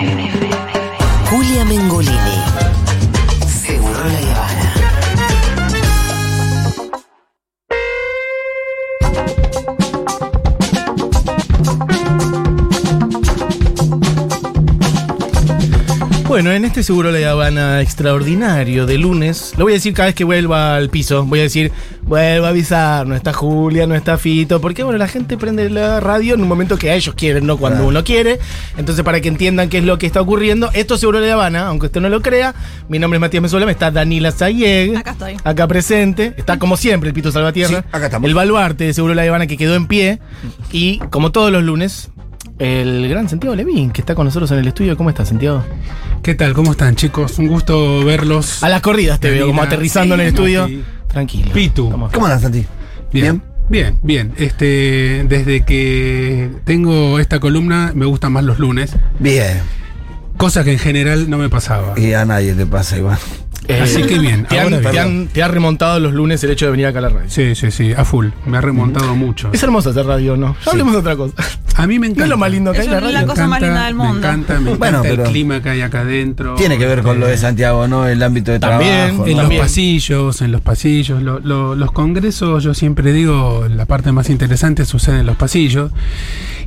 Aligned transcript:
Julia 0.00 1.64
Mengolini. 1.66 2.14
Seguro 3.46 4.00
la 4.04 4.18
Habana. 4.34 4.72
Bueno, 16.26 16.52
en 16.52 16.64
este 16.64 16.82
seguro 16.82 17.10
la 17.10 17.30
Habana 17.30 17.82
extraordinario 17.82 18.86
de 18.86 18.96
lunes, 18.96 19.52
lo 19.58 19.64
voy 19.64 19.74
a 19.74 19.74
decir 19.74 19.92
cada 19.92 20.06
vez 20.06 20.14
que 20.14 20.24
vuelva 20.24 20.76
al 20.76 20.88
piso. 20.88 21.26
Voy 21.26 21.40
a 21.40 21.42
decir, 21.42 21.72
vuelvo 22.10 22.46
a 22.46 22.48
avisar, 22.48 23.06
no 23.06 23.14
está 23.14 23.32
Julia, 23.32 23.86
no 23.86 23.94
está 23.94 24.18
Fito, 24.18 24.60
porque 24.60 24.82
bueno, 24.82 24.98
la 24.98 25.06
gente 25.06 25.38
prende 25.38 25.70
la 25.70 26.00
radio 26.00 26.34
en 26.34 26.40
un 26.40 26.48
momento 26.48 26.76
que 26.76 26.90
a 26.90 26.94
ellos 26.96 27.14
quieren, 27.14 27.46
no 27.46 27.56
cuando 27.56 27.86
uno 27.86 28.02
quiere. 28.02 28.40
Entonces, 28.76 29.04
para 29.04 29.20
que 29.20 29.28
entiendan 29.28 29.68
qué 29.68 29.78
es 29.78 29.84
lo 29.84 29.96
que 29.96 30.06
está 30.06 30.20
ocurriendo, 30.20 30.70
esto 30.74 30.94
es 30.94 31.00
seguro 31.00 31.20
la 31.20 31.32
Habana, 31.32 31.68
aunque 31.68 31.86
usted 31.86 32.00
no 32.00 32.08
lo 32.08 32.20
crea. 32.20 32.52
Mi 32.88 32.98
nombre 32.98 33.18
es 33.18 33.20
Matías 33.20 33.42
Mesola, 33.42 33.64
me 33.64 33.70
está 33.70 33.92
Danila 33.92 34.32
Sayeg. 34.32 34.96
Acá 34.96 35.12
estoy. 35.12 35.36
Acá 35.44 35.68
presente. 35.68 36.34
Está 36.36 36.58
como 36.58 36.76
siempre 36.76 37.10
el 37.10 37.14
Pito 37.14 37.30
Salvatierra. 37.30 37.82
Sí, 37.82 37.88
acá 37.92 38.06
estamos. 38.06 38.28
El 38.28 38.34
baluarte 38.34 38.84
de 38.84 38.92
Seguro 38.92 39.14
La 39.14 39.22
Habana 39.22 39.46
que 39.46 39.56
quedó 39.56 39.76
en 39.76 39.86
pie. 39.86 40.18
Y 40.72 40.98
como 41.10 41.30
todos 41.30 41.52
los 41.52 41.62
lunes, 41.62 42.10
el 42.58 43.08
gran 43.08 43.28
Santiago 43.28 43.54
Levín, 43.54 43.92
que 43.92 44.00
está 44.00 44.16
con 44.16 44.24
nosotros 44.24 44.50
en 44.50 44.58
el 44.58 44.66
estudio. 44.66 44.96
¿Cómo 44.96 45.10
estás, 45.10 45.28
Santiago? 45.28 45.64
¿Qué 46.24 46.34
tal? 46.34 46.54
¿Cómo 46.54 46.72
están, 46.72 46.96
chicos? 46.96 47.38
Un 47.38 47.46
gusto 47.46 48.04
verlos. 48.04 48.64
A 48.64 48.68
las 48.68 48.82
corridas 48.82 49.20
te 49.20 49.30
veo, 49.30 49.46
como 49.46 49.62
aterrizando 49.62 50.16
en 50.16 50.22
el 50.22 50.26
sí, 50.26 50.34
estudio. 50.34 50.62
Mati. 50.62 50.84
Tranquilo. 51.12 51.52
Pitu. 51.52 51.84
Estamos- 51.86 52.12
¿Cómo 52.12 52.26
andas, 52.26 52.42
Santi? 52.42 52.64
Bien. 53.12 53.42
Bien, 53.68 53.98
bien. 54.02 54.32
Este, 54.36 55.24
desde 55.28 55.62
que 55.64 56.50
tengo 56.64 57.18
esta 57.20 57.38
columna 57.38 57.92
me 57.94 58.04
gustan 58.06 58.32
más 58.32 58.42
los 58.44 58.58
lunes, 58.58 58.96
Bien. 59.20 59.58
cosa 60.36 60.64
que 60.64 60.72
en 60.72 60.78
general 60.80 61.30
no 61.30 61.38
me 61.38 61.48
pasaba. 61.48 61.98
Y 61.98 62.12
a 62.14 62.24
nadie 62.24 62.54
le 62.54 62.66
pasa 62.66 62.96
igual. 62.98 63.18
Eh, 63.70 63.80
Así 63.82 64.02
que 64.02 64.18
bien, 64.18 64.44
Te 64.46 64.58
han, 64.58 64.74
ahora 64.74 64.90
te 64.90 64.98
han- 64.98 65.26
te 65.28 65.42
ha 65.42 65.48
remontado 65.48 66.00
los 66.00 66.12
lunes 66.12 66.42
el 66.44 66.50
hecho 66.50 66.64
de 66.66 66.70
venir 66.72 66.86
acá 66.86 66.98
a 66.98 67.02
la 67.02 67.08
radio. 67.10 67.28
Sí, 67.30 67.54
sí, 67.54 67.70
sí, 67.70 67.92
a 67.92 68.04
full. 68.04 68.28
Me 68.46 68.56
ha 68.58 68.60
remontado 68.60 69.14
mucho. 69.16 69.50
Es 69.52 69.62
hermoso 69.62 69.90
hacer 69.90 70.06
radio, 70.06 70.36
¿no? 70.36 70.56
Ya 70.64 70.72
hablemos 70.72 70.92
de 70.92 70.98
otra 70.98 71.16
cosa. 71.16 71.34
A 71.76 71.86
mí 71.86 71.98
me 71.98 72.06
No 72.08 72.12
encanta. 72.12 72.24
es 72.24 72.30
lo 72.30 72.36
más 72.36 72.50
lindo 72.50 72.72
que 72.72 72.78
Es 72.78 72.84
hay 72.86 72.90
la 72.90 73.00
radio. 73.00 73.12
la 73.20 73.26
cosa 73.26 73.46
más 73.46 73.60
linda 73.62 73.86
del 73.86 73.94
mundo. 73.94 74.12
Me 74.14 74.18
encanta, 74.18 74.60
me 74.60 74.70
encanta 74.72 75.00
Bueno, 75.00 75.22
el 75.24 75.30
clima 75.30 75.62
que 75.62 75.70
hay 75.70 75.80
acá 75.82 76.00
adentro. 76.00 76.54
Tiene 76.56 76.76
que 76.78 76.86
ver 76.86 77.02
con 77.02 77.20
lo 77.20 77.26
de 77.26 77.34
Este, 77.34 77.46
Santiago, 77.46 77.86
¿no? 77.88 78.06
El 78.06 78.22
ámbito 78.22 78.50
de 78.52 78.58
También, 78.58 78.90
trabajo. 79.16 79.26
En 79.26 79.30
¿no? 79.30 79.36
los 79.36 79.42
También. 79.42 79.62
pasillos, 79.62 80.42
en 80.42 80.52
los 80.52 80.60
pasillos. 80.60 81.22
Lo- 81.22 81.38
lo- 81.40 81.74
los 81.74 81.92
congresos, 81.92 82.62
yo 82.64 82.74
siempre 82.74 83.12
digo, 83.12 83.66
la 83.68 83.86
parte 83.86 84.12
más 84.12 84.28
interesante 84.30 84.84
sucede 84.84 85.20
en 85.20 85.26
los 85.26 85.36
pasillos. 85.36 85.90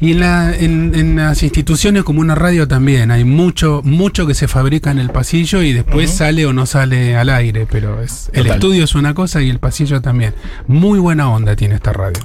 Y 0.02 0.12
en, 0.14 0.20
la- 0.20 0.56
en- 0.56 0.94
en 0.96 1.16
las 1.18 1.44
instituciones 1.44 2.04
como 2.04 2.20
una 2.22 2.36
radio 2.36 2.68
también. 2.68 3.12
Hay 3.12 3.24
mucho, 3.24 3.82
mucho 3.84 4.26
que 4.26 4.34
se 4.34 4.48
fabrica 4.48 4.92
en 4.92 5.00
el 5.00 5.10
pasillo 5.10 5.62
y 5.62 5.74
después 5.74 6.10
sale 6.12 6.46
o 6.46 6.54
no 6.54 6.66
sale 6.66 6.93
al 7.18 7.30
aire. 7.30 7.68
Pero 7.70 8.02
es, 8.02 8.30
el 8.34 8.44
Total. 8.44 8.58
estudio 8.58 8.84
es 8.84 8.96
una 8.96 9.14
cosa 9.14 9.42
y 9.42 9.50
el 9.50 9.60
pasillo 9.60 10.02
también. 10.02 10.34
Muy 10.68 11.00
buena 11.00 11.30
onda 11.30 11.56
tiene 11.56 11.76
esta 11.76 11.94
radio. 11.94 12.20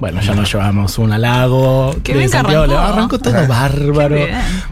Bueno, 0.00 0.20
ya 0.20 0.34
nos 0.34 0.52
llevamos 0.52 0.98
un 0.98 1.12
halago. 1.12 1.94
Qué 2.02 2.12
de 2.12 2.18
bien 2.20 2.30
que 2.30 2.36
Santiago. 2.36 2.64
arrancó. 2.64 2.78
Arrancó 2.92 3.18
todo 3.18 3.46
bárbaro. 3.48 4.16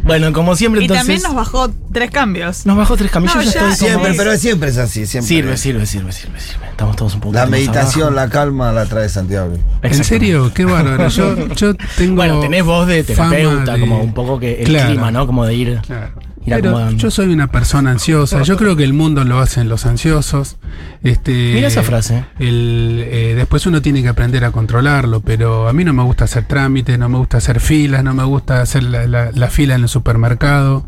Bueno, 0.02 0.32
como 0.32 0.54
siempre, 0.56 0.80
Y 0.82 0.84
entonces. 0.84 1.06
también 1.06 1.22
nos 1.22 1.34
bajó 1.34 1.70
tres 1.92 2.10
cambios. 2.10 2.66
nos 2.66 2.76
bajó 2.76 2.96
tres 2.96 3.10
camillos. 3.10 3.34
No, 3.36 3.42
ya 3.42 3.50
ya- 3.50 3.70
estoy 3.70 3.88
como- 3.88 4.04
Siempre, 4.04 4.14
pero 4.16 4.36
siempre 4.36 4.68
es 4.70 4.78
así. 4.78 5.06
Siempre. 5.06 5.28
Sirve, 5.28 5.56
sirve, 5.56 5.86
sirve, 5.86 6.12
sirve, 6.12 6.40
sirve. 6.40 6.66
Estamos 6.70 6.96
todos 6.96 7.14
un 7.14 7.20
poco 7.20 7.34
La 7.34 7.42
más 7.42 7.50
meditación, 7.50 8.02
abajo. 8.08 8.16
la 8.16 8.28
calma 8.28 8.72
la 8.72 8.86
trae 8.86 9.08
Santiago. 9.08 9.56
¿En 9.82 10.04
serio? 10.04 10.52
Qué 10.54 10.64
bárbaro. 10.64 11.08
Yo, 11.08 11.48
yo 11.54 11.74
tengo. 11.96 12.16
Bueno, 12.16 12.40
tenés 12.40 12.64
voz 12.64 12.86
de 12.86 13.02
terapeuta, 13.02 13.74
de- 13.74 13.80
como 13.80 14.00
un 14.00 14.12
poco 14.14 14.38
que 14.38 14.60
el 14.60 14.66
Claro. 14.68 14.88
clima, 14.90 15.10
¿no? 15.10 15.26
Como 15.26 15.44
de 15.46 15.54
ir. 15.54 15.80
Claro. 15.86 16.10
Pero 16.48 16.90
yo 16.90 17.10
soy 17.10 17.26
una 17.32 17.48
persona 17.48 17.90
ansiosa. 17.90 18.42
Yo 18.42 18.56
creo 18.56 18.76
que 18.76 18.84
el 18.84 18.92
mundo 18.92 19.24
lo 19.24 19.38
hacen 19.40 19.68
los 19.68 19.84
ansiosos. 19.86 20.56
Este, 21.02 21.52
Mira 21.54 21.68
esa 21.68 21.82
frase. 21.82 22.24
el, 22.38 23.02
eh, 23.06 23.34
después 23.36 23.66
uno 23.66 23.82
tiene 23.82 24.02
que 24.02 24.08
aprender 24.08 24.44
a 24.44 24.50
controlarlo, 24.52 25.20
pero 25.20 25.68
a 25.68 25.72
mí 25.72 25.84
no 25.84 25.92
me 25.92 26.02
gusta 26.02 26.24
hacer 26.24 26.44
trámites, 26.46 26.98
no 26.98 27.08
me 27.08 27.18
gusta 27.18 27.38
hacer 27.38 27.60
filas, 27.60 28.02
no 28.04 28.14
me 28.14 28.24
gusta 28.24 28.60
hacer 28.60 28.82
la, 28.84 29.06
la- 29.06 29.30
la 29.32 29.50
fila 29.50 29.74
en 29.74 29.82
el 29.82 29.88
supermercado. 29.88 30.86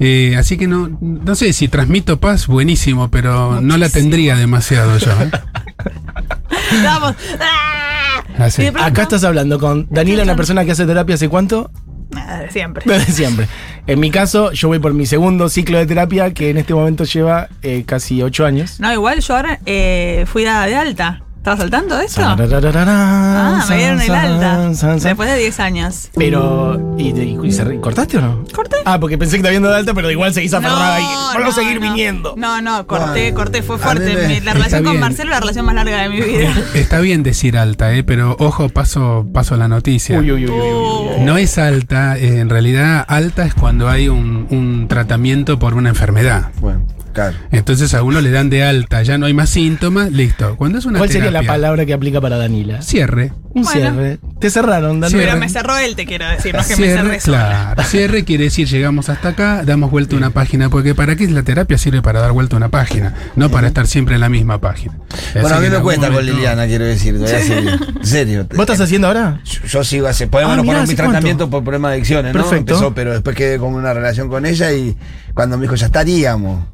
Eh, 0.00 0.36
así 0.38 0.56
que 0.56 0.68
no, 0.68 0.96
no 1.00 1.34
sé 1.34 1.52
si 1.52 1.66
transmito 1.66 2.20
paz, 2.20 2.46
buenísimo, 2.46 3.10
pero 3.10 3.60
no 3.60 3.76
la 3.78 3.88
tendría 3.88 4.36
demasiado 4.36 4.96
yo. 4.98 5.10
¿eh? 5.22 5.30
¡ah! 7.40 8.22
Acá 8.84 9.02
estás 9.02 9.24
hablando 9.24 9.58
con 9.58 9.86
Daniela, 9.90 10.22
una 10.22 10.36
persona 10.36 10.64
que 10.64 10.70
hace 10.72 10.86
terapia 10.86 11.16
hace 11.16 11.28
cuánto? 11.28 11.70
De 12.10 12.50
siempre. 12.50 13.00
Siempre. 13.06 13.46
En 13.86 14.00
mi 14.00 14.10
caso, 14.10 14.52
yo 14.52 14.68
voy 14.68 14.78
por 14.78 14.94
mi 14.94 15.06
segundo 15.06 15.48
ciclo 15.48 15.78
de 15.78 15.86
terapia, 15.86 16.32
que 16.32 16.50
en 16.50 16.58
este 16.58 16.74
momento 16.74 17.04
lleva 17.04 17.48
eh, 17.62 17.84
casi 17.86 18.22
ocho 18.22 18.44
años. 18.44 18.80
No, 18.80 18.92
igual 18.92 19.20
yo 19.20 19.36
ahora 19.36 19.60
eh, 19.66 20.24
fui 20.26 20.44
dada 20.44 20.66
de 20.66 20.76
alta. 20.76 21.22
¿Estabas 21.38 21.60
saltando 21.60 21.98
eso? 22.00 22.20
Ah, 22.22 22.36
Ah, 22.38 23.64
me 23.68 23.76
dieron 23.76 24.00
el 24.00 24.10
alta. 24.10 24.68
Después 24.96 25.30
de 25.30 25.36
10 25.38 25.60
años. 25.60 26.10
Pero, 26.14 26.94
¿y, 26.98 27.08
y- 27.10 27.38
y 27.42 27.78
cortaste 27.80 28.18
o 28.18 28.20
no? 28.20 28.44
¿Corté? 28.54 28.76
Ah, 28.84 28.98
porque 29.00 29.16
pensé 29.16 29.36
que 29.36 29.42
te 29.42 29.48
habían 29.48 29.62
dado 29.62 29.74
de 29.74 29.80
alta, 29.80 29.94
pero 29.94 30.10
igual 30.10 30.34
seguís 30.34 30.52
aferrada 30.52 30.96
a 30.96 31.38
no, 31.38 31.52
seguir 31.52 31.80
no. 31.80 31.88
viniendo. 31.88 32.34
No, 32.36 32.60
no, 32.60 32.86
corté, 32.86 33.32
corté, 33.32 33.62
fue 33.62 33.76
a 33.76 33.78
fuerte. 33.78 34.14
me- 34.14 34.28
la 34.28 34.34
Está 34.36 34.52
relación 34.52 34.84
con. 34.84 35.00
Marcelo 35.00 35.30
es 35.30 35.36
la 35.36 35.40
relación 35.40 35.64
más 35.66 35.74
larga 35.74 36.02
de 36.02 36.08
mi 36.10 36.20
vida. 36.20 36.52
Está 36.74 37.00
bien 37.00 37.22
decir 37.22 37.56
alta, 37.56 37.94
eh, 37.94 38.02
pero 38.04 38.36
ojo, 38.38 38.68
paso, 38.68 39.26
paso 39.32 39.56
la 39.56 39.68
noticia. 39.68 40.18
Uy, 40.18 40.32
uy, 40.32 40.44
uy, 40.46 40.50
uy, 40.50 40.60
uy, 40.60 41.08
uy. 41.18 41.24
No 41.24 41.38
es 41.38 41.56
alta, 41.56 42.18
eh, 42.18 42.40
en 42.40 42.50
realidad 42.50 43.04
alta 43.08 43.44
es 43.46 43.54
cuando 43.54 43.88
hay 43.88 44.08
un, 44.08 44.46
un 44.50 44.86
tratamiento 44.88 45.58
por 45.58 45.74
una 45.74 45.88
enfermedad. 45.90 46.50
Bueno, 46.60 46.80
claro. 47.18 47.36
Entonces 47.50 47.94
a 47.94 48.02
uno 48.02 48.20
le 48.20 48.30
dan 48.30 48.50
de 48.50 48.62
alta, 48.64 49.02
ya 49.02 49.18
no 49.18 49.26
hay 49.26 49.34
más 49.34 49.50
síntomas, 49.50 50.12
listo. 50.12 50.56
Cuando 50.56 50.78
es 50.78 50.84
una 50.86 50.98
¿Cuál 50.98 51.10
sería 51.10 51.30
la 51.30 51.42
palabra 51.42 51.84
que 51.86 51.92
aplica 51.92 52.20
para 52.20 52.36
Danila? 52.36 52.82
Cierre. 52.82 53.32
Un 53.54 53.62
Bueno. 53.62 53.70
cierre. 53.70 54.18
Te 54.40 54.50
cerraron, 54.50 55.00
Danila. 55.00 55.18
Pero 55.24 55.36
me 55.38 55.48
cerró 55.48 55.76
él, 55.78 55.96
te 55.96 56.06
quiero 56.06 56.28
decir, 56.28 56.54
no 56.54 56.60
es 56.60 56.66
que 56.68 56.76
me 56.76 56.82
Cierre, 56.84 57.02
cerré 57.02 57.20
sola. 57.20 57.72
claro. 57.74 57.88
Cierre 57.88 58.24
quiere 58.24 58.44
decir 58.44 58.68
llegamos 58.68 59.08
hasta 59.08 59.30
acá, 59.30 59.62
damos 59.64 59.90
vuelta 59.90 60.14
a 60.14 60.18
una 60.18 60.30
página, 60.30 60.68
porque 60.70 60.94
para 60.94 61.16
qué 61.16 61.24
es 61.24 61.30
la 61.30 61.42
terapia 61.42 61.76
sirve 61.78 62.02
para 62.02 62.20
dar 62.20 62.32
vuelta 62.32 62.56
a 62.56 62.58
una 62.58 62.68
página, 62.68 63.14
no 63.36 63.50
para 63.50 63.68
estar 63.68 63.86
siempre 63.86 64.14
en 64.14 64.20
la 64.20 64.28
misma 64.28 64.60
página. 64.60 64.94
Así 65.12 65.38
Bueno, 65.40 65.56
a 65.56 65.60
mí 65.60 65.68
me 65.70 65.78
cuesta 65.80 66.10
con 66.10 66.24
Liliana, 66.24 66.66
quiero 66.66 66.84
decir. 66.84 67.16
voy 67.18 67.30
a 67.30 67.40
seguir. 67.42 67.78
En 67.98 68.06
serio. 68.06 68.46
¿Vos 68.50 68.60
estás 68.60 68.80
haciendo 68.80 69.08
ahora? 69.08 69.40
Yo, 69.44 69.60
yo 69.66 69.84
sigo 69.84 70.06
hace. 70.06 70.26
Podemos 70.28 70.52
Ah, 70.52 70.56
no 70.56 70.62
mirá, 70.62 70.74
poner 70.74 70.82
¿hace 70.84 70.92
mi 70.92 70.96
cuánto? 70.96 71.10
tratamiento 71.12 71.50
por 71.50 71.62
problema 71.64 71.88
de 71.88 71.94
adicciones, 71.94 72.32
¿no? 72.34 72.40
Perfecto. 72.42 72.74
Empezó, 72.74 72.94
pero 72.94 73.12
después 73.12 73.34
quedé 73.34 73.58
con 73.58 73.74
una 73.74 73.92
relación 73.92 74.28
con 74.28 74.46
ella 74.46 74.72
y 74.72 74.96
cuando 75.34 75.56
me 75.56 75.62
dijo 75.62 75.74
ya 75.74 75.86
estaríamos. 75.86 76.64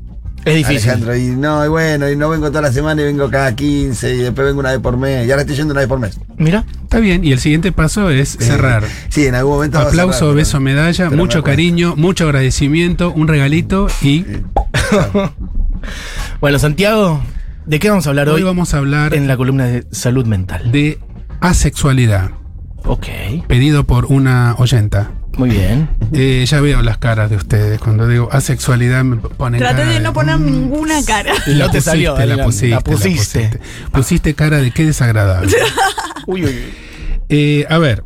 Es 0.44 0.54
difícil. 0.56 0.90
Alejandro, 0.90 1.16
y 1.16 1.26
no, 1.28 1.64
y 1.64 1.68
bueno, 1.68 2.10
y 2.10 2.16
no 2.16 2.28
vengo 2.28 2.48
toda 2.48 2.60
la 2.62 2.72
semana 2.72 3.00
y 3.00 3.04
vengo 3.06 3.30
cada 3.30 3.54
15 3.56 4.14
y 4.14 4.18
después 4.18 4.46
vengo 4.46 4.60
una 4.60 4.72
vez 4.72 4.80
por 4.80 4.96
mes. 4.96 5.26
Y 5.26 5.30
ahora 5.30 5.42
estoy 5.42 5.56
yendo 5.56 5.72
una 5.72 5.80
vez 5.80 5.88
por 5.88 5.98
mes. 5.98 6.18
Mira. 6.36 6.64
Está 6.82 6.98
bien, 7.00 7.24
y 7.24 7.32
el 7.32 7.40
siguiente 7.40 7.72
paso 7.72 8.10
es 8.10 8.36
cerrar. 8.38 8.84
Sí, 9.08 9.26
en 9.26 9.34
algún 9.34 9.54
momento. 9.54 9.78
Aplauso, 9.78 10.18
cerrar, 10.18 10.34
beso, 10.34 10.52
pero- 10.52 10.60
medalla, 10.60 11.08
pero 11.08 11.22
mucho 11.22 11.38
me 11.38 11.44
cariño, 11.44 11.96
mucho 11.96 12.24
agradecimiento, 12.24 13.10
un 13.10 13.26
regalito 13.26 13.88
y 14.02 14.24
Bueno, 16.40 16.58
Santiago, 16.58 17.20
¿de 17.66 17.78
qué 17.78 17.88
vamos 17.90 18.06
a 18.06 18.10
hablar 18.10 18.28
hoy? 18.28 18.36
hoy 18.36 18.42
vamos 18.42 18.74
a 18.74 18.78
hablar 18.78 19.14
en 19.14 19.26
la 19.26 19.36
columna 19.36 19.64
de 19.64 19.86
salud 19.90 20.26
mental. 20.26 20.70
de 20.72 20.98
asexualidad, 21.40 22.30
Ok, 22.84 23.06
pedido 23.48 23.84
por 23.84 24.04
una 24.06 24.54
oyenta. 24.58 25.10
Muy 25.38 25.50
bien. 25.50 25.88
Eh, 26.12 26.44
ya 26.46 26.60
veo 26.60 26.82
las 26.82 26.98
caras 26.98 27.30
de 27.30 27.36
ustedes. 27.36 27.78
Cuando 27.80 28.06
digo 28.08 28.28
asexualidad 28.32 29.04
me 29.04 29.16
ponen 29.16 29.58
Traté 29.60 29.82
cara 29.82 29.92
de 29.92 30.00
no 30.00 30.12
poner 30.12 30.38
mm, 30.38 30.44
ninguna 30.46 31.04
cara. 31.04 31.32
Y 31.46 31.54
no 31.54 31.70
te 31.70 31.80
salió, 31.80 32.16
la 32.18 32.26
la- 32.36 32.44
pusiste, 32.44 32.68
la 32.68 32.76
la 32.76 32.80
pusiste. 32.82 33.38
pusiste. 33.40 33.60
Pusiste 33.92 34.34
cara 34.34 34.58
de 34.58 34.70
qué 34.70 34.84
desagradable. 34.86 35.52
Uy, 36.26 36.44
uy, 36.44 36.48
uy. 36.50 36.74
Eh, 37.28 37.66
a 37.68 37.78
ver, 37.78 38.02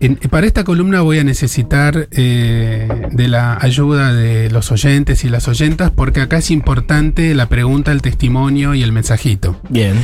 en- 0.00 0.16
para 0.16 0.46
esta 0.46 0.64
columna 0.64 1.00
voy 1.02 1.18
a 1.18 1.24
necesitar 1.24 2.08
eh, 2.10 2.88
de 3.12 3.28
la 3.28 3.58
ayuda 3.60 4.12
de 4.12 4.50
los 4.50 4.70
oyentes 4.72 5.24
y 5.24 5.28
las 5.28 5.46
oyentas 5.48 5.90
porque 5.90 6.20
acá 6.20 6.38
es 6.38 6.50
importante 6.50 7.34
la 7.34 7.46
pregunta, 7.46 7.92
el 7.92 8.00
testimonio 8.02 8.74
y 8.74 8.82
el 8.82 8.92
mensajito. 8.92 9.60
Bien. 9.68 9.94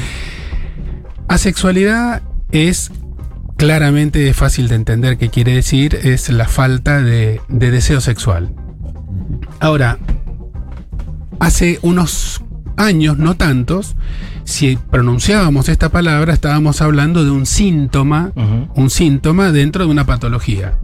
Asexualidad 1.29 2.23
es 2.53 2.91
claramente 3.59 4.33
fácil 4.35 4.69
de 4.69 4.77
entender 4.77 5.19
qué 5.19 5.29
quiere 5.29 5.53
decir, 5.53 5.99
es 6.05 6.31
la 6.31 6.47
falta 6.47 7.03
de, 7.03 7.41
de 7.49 7.71
deseo 7.73 8.01
sexual. 8.01 8.55
Ahora, 9.59 9.99
hace 11.41 11.81
unos 11.83 12.43
años, 12.77 13.19
no 13.19 13.37
tantos, 13.37 13.97
si 14.45 14.77
pronunciábamos 14.77 15.69
esta 15.69 15.89
palabra, 15.89 16.33
estábamos 16.33 16.81
hablando 16.81 17.25
de 17.25 17.33
un 17.33 17.47
síntoma, 17.47 18.33
un 18.75 18.91
síntoma 18.91 19.51
dentro 19.51 19.85
de 19.85 19.91
una 19.91 20.07
patología. 20.07 20.79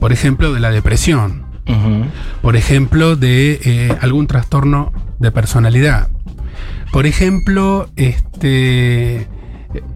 Por 0.00 0.12
ejemplo, 0.12 0.54
de 0.54 0.60
la 0.60 0.70
depresión, 0.70 1.44
por 2.40 2.56
ejemplo, 2.56 3.14
de 3.14 3.60
eh, 3.62 3.96
algún 4.00 4.26
trastorno 4.26 4.90
de 5.18 5.30
personalidad, 5.30 6.08
por 6.92 7.06
ejemplo, 7.06 7.90
este, 7.96 9.28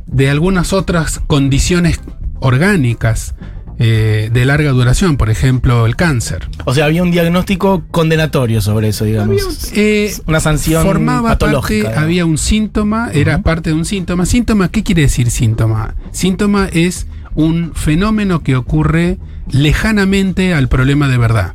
de 0.07 0.31
algunas 0.31 0.73
otras 0.73 1.21
condiciones 1.27 2.01
orgánicas 2.41 3.35
eh, 3.79 4.31
de 4.33 4.45
larga 4.45 4.71
duración, 4.71 5.17
por 5.17 5.31
ejemplo, 5.31 5.87
el 5.87 5.97
cáncer. 5.97 6.49
O 6.67 6.75
sea, 6.75 6.85
había 6.85 7.03
un 7.03 7.11
diagnóstico 7.11 7.83
condenatorio 7.91 8.61
sobre 8.61 8.89
eso, 8.89 9.05
digamos. 9.05 9.73
Eh, 9.75 10.15
Una 10.27 10.41
sanción 10.41 10.85
formaba 10.85 11.31
patológica. 11.31 11.89
parte, 11.89 12.01
había 12.01 12.25
un 12.27 12.39
síntoma, 12.39 13.11
era 13.13 13.43
parte 13.43 13.71
de 13.71 13.75
un 13.77 13.85
síntoma. 13.85 14.27
Síntoma, 14.27 14.69
¿qué 14.69 14.83
quiere 14.83 15.03
decir 15.03 15.31
síntoma? 15.31 15.95
Síntoma 16.13 16.69
es 16.73 17.07
un 17.35 17.73
fenómeno 17.75 18.43
que 18.43 18.57
ocurre 18.57 19.19
lejanamente 19.51 20.55
al 20.55 20.69
problema 20.69 21.09
de 21.09 21.19
verdad. 21.19 21.55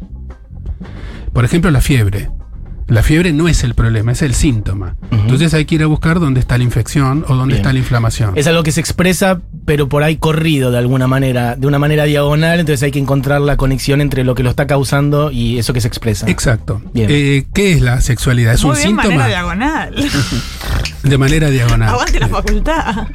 Por 1.33 1.45
ejemplo, 1.45 1.69
la 1.71 1.81
fiebre. 1.81 2.29
La 2.87 3.03
fiebre 3.03 3.33
no 3.33 3.49
es 3.49 3.65
el 3.65 3.73
problema, 3.75 4.13
es 4.13 4.21
el 4.21 4.33
síntoma. 4.33 4.95
Entonces 5.11 5.53
hay 5.53 5.65
que 5.65 5.75
ir 5.75 5.83
a 5.83 5.87
buscar 5.87 6.21
dónde 6.21 6.39
está 6.39 6.57
la 6.57 6.63
infección 6.63 7.25
o 7.27 7.35
dónde 7.35 7.55
Bien. 7.55 7.57
está 7.57 7.73
la 7.73 7.79
inflamación. 7.79 8.31
Es 8.37 8.47
algo 8.47 8.63
que 8.63 8.71
se 8.71 8.79
expresa, 8.79 9.41
pero 9.65 9.89
por 9.89 10.03
ahí 10.03 10.15
corrido 10.15 10.71
de 10.71 10.77
alguna 10.77 11.05
manera, 11.05 11.57
de 11.57 11.67
una 11.67 11.79
manera 11.79 12.05
diagonal, 12.05 12.61
entonces 12.61 12.81
hay 12.83 12.91
que 12.91 12.99
encontrar 12.99 13.41
la 13.41 13.57
conexión 13.57 13.99
entre 13.99 14.23
lo 14.23 14.35
que 14.35 14.43
lo 14.43 14.49
está 14.49 14.67
causando 14.67 15.31
y 15.31 15.57
eso 15.59 15.73
que 15.73 15.81
se 15.81 15.89
expresa. 15.89 16.29
Exacto. 16.29 16.81
Bien. 16.93 17.09
Eh, 17.11 17.45
¿Qué 17.53 17.73
es 17.73 17.81
la 17.81 17.99
sexualidad? 17.99 18.53
Es 18.53 18.63
Muy 18.63 18.71
un 18.71 18.75
bien, 18.77 18.87
síntoma 18.89 19.09
manera 19.09 19.27
diagonal. 19.27 19.95
de 21.03 21.17
manera 21.17 21.49
diagonal. 21.49 21.89
Aguante 21.89 22.19
la 22.21 22.27
facultad. 22.29 23.07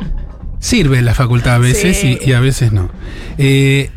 Sirve 0.58 1.00
la 1.00 1.14
facultad 1.14 1.54
a 1.54 1.58
veces 1.58 1.96
Sí. 1.98 2.18
y, 2.22 2.30
y 2.30 2.32
a 2.34 2.40
veces 2.40 2.72
no. 2.72 2.90
Eh, 3.38 3.90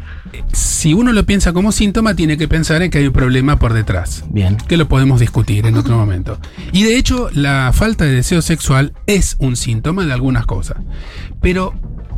si 0.52 0.94
uno 0.94 1.14
lo 1.14 1.26
piensa 1.26 1.54
como 1.54 1.72
síntoma, 1.72 2.16
tiene 2.16 2.38
que 2.38 2.48
pensar 2.48 2.82
en 2.82 2.92
que 2.92 3.00
hay 3.00 3.08
un 3.08 3.14
problema 3.14 3.58
por 3.58 3.74
detrás. 3.74 4.24
Bien. 4.30 4.58
Que 4.68 4.78
lo 4.78 4.88
podemos 4.88 5.20
discutir 5.20 5.66
en 5.66 5.78
otro 5.78 5.98
momento. 5.98 6.40
Y 6.72 6.84
de 6.84 6.98
hecho, 6.98 7.30
la 7.34 7.72
falta 7.74 8.06
de 8.06 8.14
deseo 8.14 8.42
sexual 8.42 8.94
es 9.08 9.36
un 9.40 9.56
síntoma 9.56 10.06
de 10.06 10.14
algunas 10.14 10.46
cosas. 10.46 10.78
Pero 11.42 11.74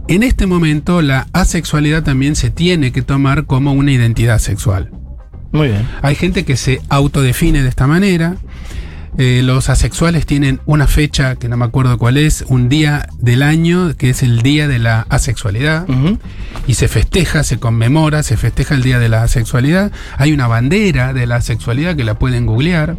en 0.08 0.24
este 0.24 0.46
momento, 0.46 1.02
la 1.02 1.28
asexualidad 1.34 2.04
también 2.04 2.36
se 2.36 2.50
tiene 2.50 2.92
que 2.92 3.02
tomar 3.02 3.46
como 3.46 3.74
una 3.74 3.92
identidad 3.92 4.40
sexual. 4.40 4.92
Muy 5.52 5.69
bien. 5.69 5.88
Hay 6.02 6.16
gente 6.16 6.46
que 6.46 6.58
se 6.58 6.81
autodefine 6.90 7.64
de 7.64 7.69
esta 7.69 7.88
manera. 7.88 8.38
Eh, 9.18 9.42
los 9.44 9.69
asexuales 9.69 10.25
tienen 10.25 10.59
una 10.65 10.88
fecha 10.88 11.36
que 11.36 11.50
no 11.50 11.57
me 11.57 11.65
acuerdo 11.65 11.98
cuál 11.98 12.18
es, 12.18 12.45
un 12.48 12.69
día 12.69 13.07
del 13.19 13.42
año 13.42 13.95
que 13.95 14.09
es 14.09 14.24
el 14.24 14.42
día 14.42 14.68
de 14.68 14.80
la 14.80 15.07
asexualidad 15.09 15.86
y 16.68 16.75
se 16.75 16.88
festeja, 16.88 17.44
se 17.44 17.59
conmemora, 17.59 18.24
se 18.24 18.38
festeja 18.38 18.75
el 18.75 18.83
día 18.83 19.00
de 19.00 19.09
la 19.09 19.24
asexualidad. 19.24 19.92
Hay 20.18 20.33
una 20.33 20.48
bandera 20.48 21.13
de 21.13 21.25
la 21.25 21.38
asexualidad 21.38 21.95
que 21.95 22.04
la 22.04 22.19
pueden 22.19 22.45
googlear. 22.45 22.98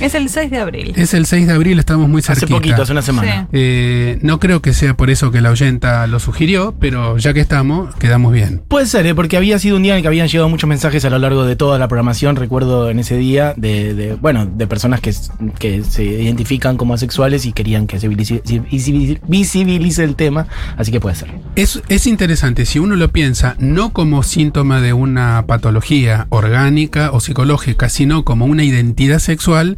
Es 0.00 0.14
el 0.14 0.28
6 0.28 0.50
de 0.50 0.58
abril. 0.58 0.92
Es 0.96 1.14
el 1.14 1.26
6 1.26 1.46
de 1.46 1.52
abril, 1.52 1.78
estamos 1.78 2.08
muy 2.08 2.20
Hace 2.20 2.34
cerquita. 2.34 2.54
poquito, 2.56 2.82
hace 2.82 2.92
una 2.92 3.02
semana. 3.02 3.42
Sí. 3.42 3.46
Eh, 3.52 4.18
no 4.22 4.38
creo 4.40 4.60
que 4.62 4.72
sea 4.72 4.94
por 4.96 5.10
eso 5.10 5.30
que 5.30 5.40
la 5.40 5.50
oyenta 5.50 6.06
lo 6.06 6.18
sugirió, 6.20 6.74
pero 6.78 7.18
ya 7.18 7.32
que 7.34 7.40
estamos, 7.40 7.94
quedamos 7.96 8.32
bien. 8.32 8.62
Puede 8.68 8.86
ser, 8.86 9.06
¿eh? 9.06 9.14
porque 9.14 9.36
había 9.36 9.58
sido 9.58 9.76
un 9.76 9.82
día 9.82 9.92
en 9.92 9.96
el 9.98 10.02
que 10.02 10.08
habían 10.08 10.28
llegado 10.28 10.48
muchos 10.48 10.68
mensajes 10.68 11.04
a 11.04 11.10
lo 11.10 11.18
largo 11.18 11.44
de 11.44 11.56
toda 11.56 11.78
la 11.78 11.88
programación, 11.88 12.36
recuerdo 12.36 12.90
en 12.90 12.98
ese 12.98 13.16
día, 13.16 13.54
de, 13.56 13.94
de, 13.94 14.14
bueno, 14.14 14.46
de 14.46 14.66
personas 14.66 15.00
que, 15.00 15.14
que 15.58 15.84
se 15.84 16.04
identifican 16.04 16.76
como 16.76 16.94
asexuales 16.94 17.46
y 17.46 17.52
querían 17.52 17.86
que 17.86 17.98
se 18.00 18.08
visibilice, 18.08 18.60
visibilice- 18.70 19.20
visibilice 19.26 20.04
el 20.04 20.14
tema, 20.16 20.46
así 20.76 20.92
que 20.92 21.00
puede 21.00 21.16
ser. 21.16 21.30
Es, 21.56 21.82
es 21.88 22.06
interesante, 22.06 22.64
si 22.66 22.78
uno 22.78 22.96
lo 22.96 23.10
piensa, 23.10 23.56
no 23.58 23.92
como 23.92 24.22
síntoma 24.22 24.80
de 24.80 24.92
una 24.92 25.44
patología 25.46 26.26
orgánica 26.30 27.10
o 27.12 27.20
psicológica, 27.20 27.88
sino 27.88 28.24
como 28.24 28.46
una 28.46 28.64
identidad 28.64 29.18
sexual, 29.18 29.69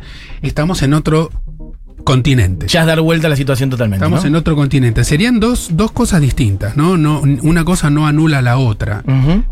estamos 0.43 0.83
en 0.83 0.95
otro 0.95 1.31
continente. 2.05 2.67
Ya 2.69 2.81
es 2.81 2.87
dar 2.87 3.01
vuelta 3.01 3.27
a 3.27 3.31
la 3.31 3.37
situación 3.37 3.71
totalmente. 3.71 4.05
Estamos 4.05 4.23
¿no? 4.23 4.29
en 4.29 4.37
otro 4.37 4.57
continente. 4.57 5.05
Serían 5.05 5.41
dos, 5.41 5.71
dos 5.73 5.93
cosas 5.93 6.21
distintas, 6.21 6.77
¿no? 6.77 6.97
no 6.97 7.21
una 7.21 7.65
cosa 7.65 7.91
no 7.91 8.07
anula 8.07 8.39
a 8.39 8.43
la 8.43 8.59
otra. 8.59 9.05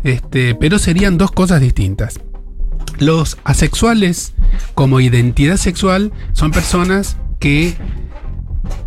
Este, 0.03 0.55
pero 0.55 0.79
serían 0.79 1.17
dos 1.17 1.31
cosas 1.31 1.61
distintas. 1.61 2.19
Los 2.99 3.37
asexuales, 3.43 4.33
como 4.75 4.99
identidad 4.99 5.57
sexual, 5.57 6.11
son 6.33 6.51
personas 6.51 7.17
que 7.39 7.75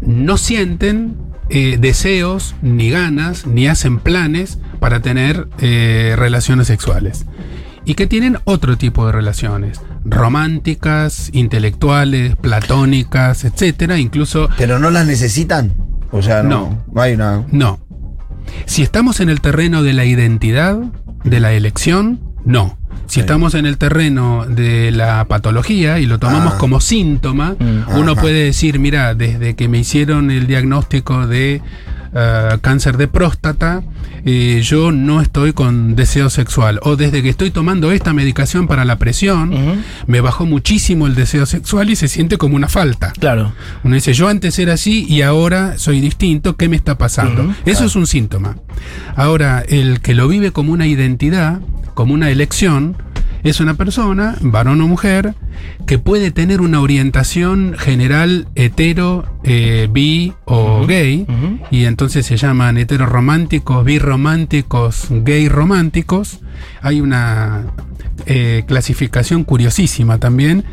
no 0.00 0.36
sienten 0.36 1.16
eh, 1.50 1.76
deseos, 1.78 2.54
ni 2.62 2.90
ganas, 2.90 3.46
ni 3.46 3.66
hacen 3.66 3.98
planes 3.98 4.58
para 4.80 5.00
tener 5.00 5.48
eh, 5.60 6.14
relaciones 6.16 6.68
sexuales. 6.68 7.26
Y 7.84 7.94
que 7.94 8.06
tienen 8.06 8.38
otro 8.44 8.76
tipo 8.78 9.06
de 9.06 9.12
relaciones, 9.12 9.80
románticas, 10.04 11.30
intelectuales, 11.32 12.34
platónicas, 12.36 13.44
etcétera, 13.44 13.98
incluso 13.98 14.48
Pero 14.58 14.78
no 14.78 14.90
las 14.90 15.06
necesitan. 15.06 15.74
O 16.10 16.22
sea, 16.22 16.42
no, 16.42 16.82
No. 16.92 17.02
hay 17.02 17.12
una. 17.14 17.44
no. 17.50 17.80
Si 18.66 18.82
estamos 18.82 19.20
en 19.20 19.28
el 19.30 19.40
terreno 19.40 19.82
de 19.82 19.92
la 19.94 20.04
identidad, 20.04 20.78
de 21.24 21.40
la 21.40 21.52
elección, 21.52 22.20
no. 22.44 22.78
Si 23.06 23.14
Sí. 23.14 23.20
estamos 23.20 23.54
en 23.54 23.66
el 23.66 23.76
terreno 23.78 24.44
de 24.46 24.90
la 24.90 25.24
patología 25.26 25.98
y 25.98 26.06
lo 26.06 26.18
tomamos 26.18 26.54
Ah. 26.54 26.58
como 26.58 26.80
síntoma, 26.80 27.56
Mm. 27.58 27.96
uno 27.98 28.12
Ajá. 28.12 28.20
puede 28.20 28.44
decir, 28.44 28.78
mira, 28.78 29.14
desde 29.14 29.54
que 29.56 29.68
me 29.68 29.78
hicieron 29.78 30.30
el 30.30 30.46
diagnóstico 30.46 31.26
de 31.26 31.60
eh, 32.14 32.58
cáncer 32.60 32.96
de 32.96 33.08
próstata, 33.08 33.82
eh, 34.24 34.60
yo 34.62 34.92
no 34.92 35.20
estoy 35.20 35.52
con 35.52 35.96
deseo 35.96 36.30
sexual. 36.30 36.80
O 36.82 36.96
desde 36.96 37.22
que 37.22 37.28
estoy 37.28 37.50
tomando 37.50 37.92
esta 37.92 38.12
medicación 38.12 38.66
para 38.66 38.84
la 38.84 38.96
presión, 38.98 39.82
me 40.06 40.20
bajó 40.20 40.46
muchísimo 40.46 41.06
el 41.06 41.14
deseo 41.14 41.46
sexual 41.46 41.90
y 41.90 41.96
se 41.96 42.08
siente 42.08 42.38
como 42.38 42.56
una 42.56 42.68
falta. 42.68 43.12
Claro. 43.18 43.52
Uno 43.82 43.94
dice, 43.94 44.12
yo 44.12 44.28
antes 44.28 44.58
era 44.58 44.74
así 44.74 45.06
y 45.08 45.22
ahora 45.22 45.78
soy 45.78 46.00
distinto, 46.00 46.56
¿qué 46.56 46.68
me 46.68 46.76
está 46.76 46.96
pasando? 46.96 47.54
Eso 47.64 47.84
es 47.84 47.96
un 47.96 48.06
síntoma. 48.06 48.56
Ahora, 49.16 49.64
el 49.66 50.00
que 50.00 50.14
lo 50.14 50.28
vive 50.28 50.52
como 50.52 50.72
una 50.72 50.86
identidad, 50.86 51.60
como 51.94 52.14
una 52.14 52.30
elección, 52.30 52.96
es 53.50 53.60
una 53.60 53.74
persona, 53.74 54.36
varón 54.40 54.80
o 54.80 54.88
mujer, 54.88 55.34
que 55.86 55.98
puede 55.98 56.30
tener 56.30 56.60
una 56.62 56.80
orientación 56.80 57.74
general 57.78 58.48
hetero, 58.54 59.26
eh, 59.44 59.88
bi 59.90 60.32
o 60.46 60.86
gay, 60.86 61.26
y 61.70 61.84
entonces 61.84 62.24
se 62.24 62.38
llaman 62.38 62.78
heterorománticos, 62.78 63.84
birrománticos, 63.84 65.08
gay 65.10 65.48
románticos. 65.48 66.40
Hay 66.80 67.00
una 67.02 67.66
eh, 68.26 68.64
clasificación 68.66 69.44
curiosísima 69.44 70.18
también, 70.18 70.64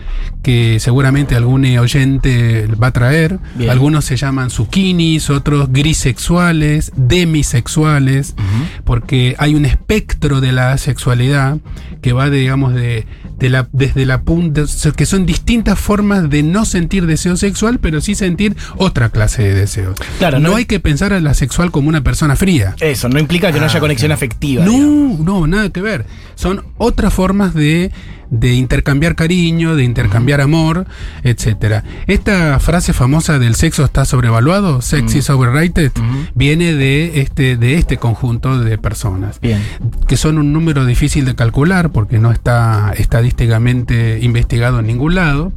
que 0.43 0.79
seguramente 0.79 1.35
algún 1.35 1.65
oyente 1.77 2.67
va 2.81 2.87
a 2.87 2.91
traer. 2.91 3.39
Bien. 3.55 3.69
Algunos 3.69 4.05
se 4.05 4.15
llaman 4.17 4.49
zucchinis, 4.49 5.29
otros 5.29 5.71
grisexuales, 5.71 6.91
demisexuales, 6.95 8.35
porque 8.83 9.35
hay 9.37 9.55
un 9.55 9.65
espectro 9.65 10.41
de 10.41 10.51
la 10.51 10.77
sexualidad 10.77 11.57
que 12.01 12.13
va, 12.13 12.29
digamos, 12.29 12.73
de, 12.73 13.05
de 13.37 13.49
la, 13.49 13.67
desde 13.71 14.05
la 14.05 14.21
punta, 14.21 14.63
que 14.95 15.05
son 15.05 15.25
distintas 15.25 15.77
formas 15.79 16.29
de 16.29 16.43
no 16.43 16.65
sentir 16.65 17.05
deseo 17.05 17.37
sexual, 17.37 17.79
pero 17.79 18.01
sí 18.01 18.15
sentir 18.15 18.55
otra 18.77 19.09
clase 19.09 19.43
de 19.43 19.53
deseos. 19.53 19.97
Claro, 20.19 20.39
no, 20.39 20.49
no- 20.49 20.55
hay 20.55 20.65
que 20.65 20.79
pensar 20.79 21.13
a 21.13 21.19
la 21.19 21.33
sexual 21.33 21.71
como 21.71 21.89
una 21.89 22.01
persona 22.01 22.35
fría. 22.35 22.75
Eso, 22.79 23.07
no 23.09 23.19
implica 23.19 23.51
que 23.51 23.59
no 23.59 23.65
haya 23.65 23.79
conexión 23.79 24.11
afectiva. 24.11 24.65
digamos. 24.65 25.19
No, 25.19 25.39
no, 25.41 25.47
nada 25.47 25.69
que 25.69 25.81
ver. 25.81 26.05
Son 26.35 26.63
otras 26.77 27.13
formas 27.13 27.20
de, 27.21 27.91
de 28.31 28.53
intercambiar 28.55 29.15
cariño, 29.15 29.75
de 29.75 29.83
intercambiar 29.83 30.41
amor, 30.41 30.87
etcétera. 31.23 31.83
Esta 32.07 32.59
frase 32.59 32.93
famosa 32.93 33.37
del 33.37 33.53
sexo 33.53 33.85
está 33.85 34.05
sobrevaluado, 34.05 34.81
sex 34.81 35.13
is 35.13 35.29
overrated, 35.29 35.91
viene 36.33 36.73
de 36.73 37.21
este, 37.21 37.57
de 37.57 37.75
este 37.75 37.97
conjunto 37.97 38.59
de 38.59 38.77
personas 38.79 39.39
Bien. 39.39 39.61
que 40.07 40.17
son 40.17 40.39
un 40.39 40.51
número 40.51 40.83
difícil 40.85 41.25
de 41.25 41.35
calcular 41.35 41.91
porque 41.91 42.17
no 42.17 42.31
está 42.31 42.93
estadísticamente 42.97 44.19
investigado 44.21 44.79
en 44.79 44.87
ningún 44.87 45.13
lado. 45.13 45.53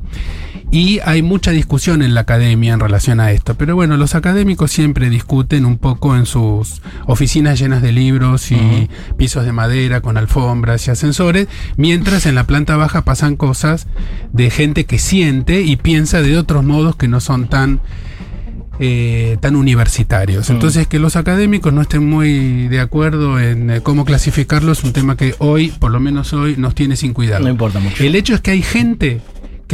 Y 0.75 0.99
hay 1.05 1.23
mucha 1.23 1.53
discusión 1.53 2.03
en 2.03 2.15
la 2.15 2.23
academia 2.23 2.75
en 2.75 2.81
relación 2.81 3.21
a 3.21 3.31
esto. 3.31 3.55
Pero 3.55 3.77
bueno, 3.77 3.97
los 3.97 4.17
académicos 4.17 4.73
siempre 4.73 5.09
discuten 5.09 5.67
un 5.67 5.79
poco 5.79 6.17
en 6.17 6.27
sus 6.27 6.83
oficinas 7.07 7.61
llenas 7.61 7.81
de 7.81 7.93
libros 7.93 8.51
y 8.51 8.91
pisos 9.17 9.45
de 9.45 9.53
madera 9.53 10.01
con 10.01 10.17
alfombras 10.17 10.89
y 10.89 10.91
ascensores, 10.91 11.47
mientras 11.77 12.27
en 12.27 12.35
la 12.35 12.43
planta 12.43 12.77
baja 12.77 13.05
pasan 13.05 13.37
cosas 13.37 13.87
de 14.33 14.51
gente 14.51 14.85
que 14.85 14.99
siente 14.99 15.61
y 15.61 15.77
piensa 15.77 16.23
de 16.23 16.37
otros 16.37 16.65
modos 16.65 16.97
que 16.97 17.07
no 17.07 17.21
son 17.21 17.47
tan 17.47 17.81
eh, 18.81 19.37
tan 19.41 19.55
universitarios. 19.55 20.51
Mm. 20.51 20.55
Entonces, 20.55 20.89
que 20.89 20.99
los 20.99 21.15
académicos 21.15 21.73
no 21.73 21.83
estén 21.83 22.05
muy 22.05 22.67
de 22.67 22.81
acuerdo 22.81 23.39
en 23.39 23.71
eh, 23.71 23.81
cómo 23.81 24.05
clasificarlo 24.05 24.73
es 24.73 24.83
un 24.83 24.93
tema 24.93 25.17
que 25.17 25.37
hoy, 25.39 25.69
por 25.69 25.93
lo 25.93 26.01
menos 26.01 26.33
hoy, 26.33 26.57
nos 26.59 26.75
tiene 26.75 26.97
sin 26.97 27.15
cuidado. 27.15 27.45
No 27.45 27.51
importa 27.51 27.79
mucho. 27.79 28.03
El 28.03 28.17
hecho 28.17 28.35
es 28.35 28.41
que 28.41 28.51
hay 28.51 28.63
gente 28.63 29.21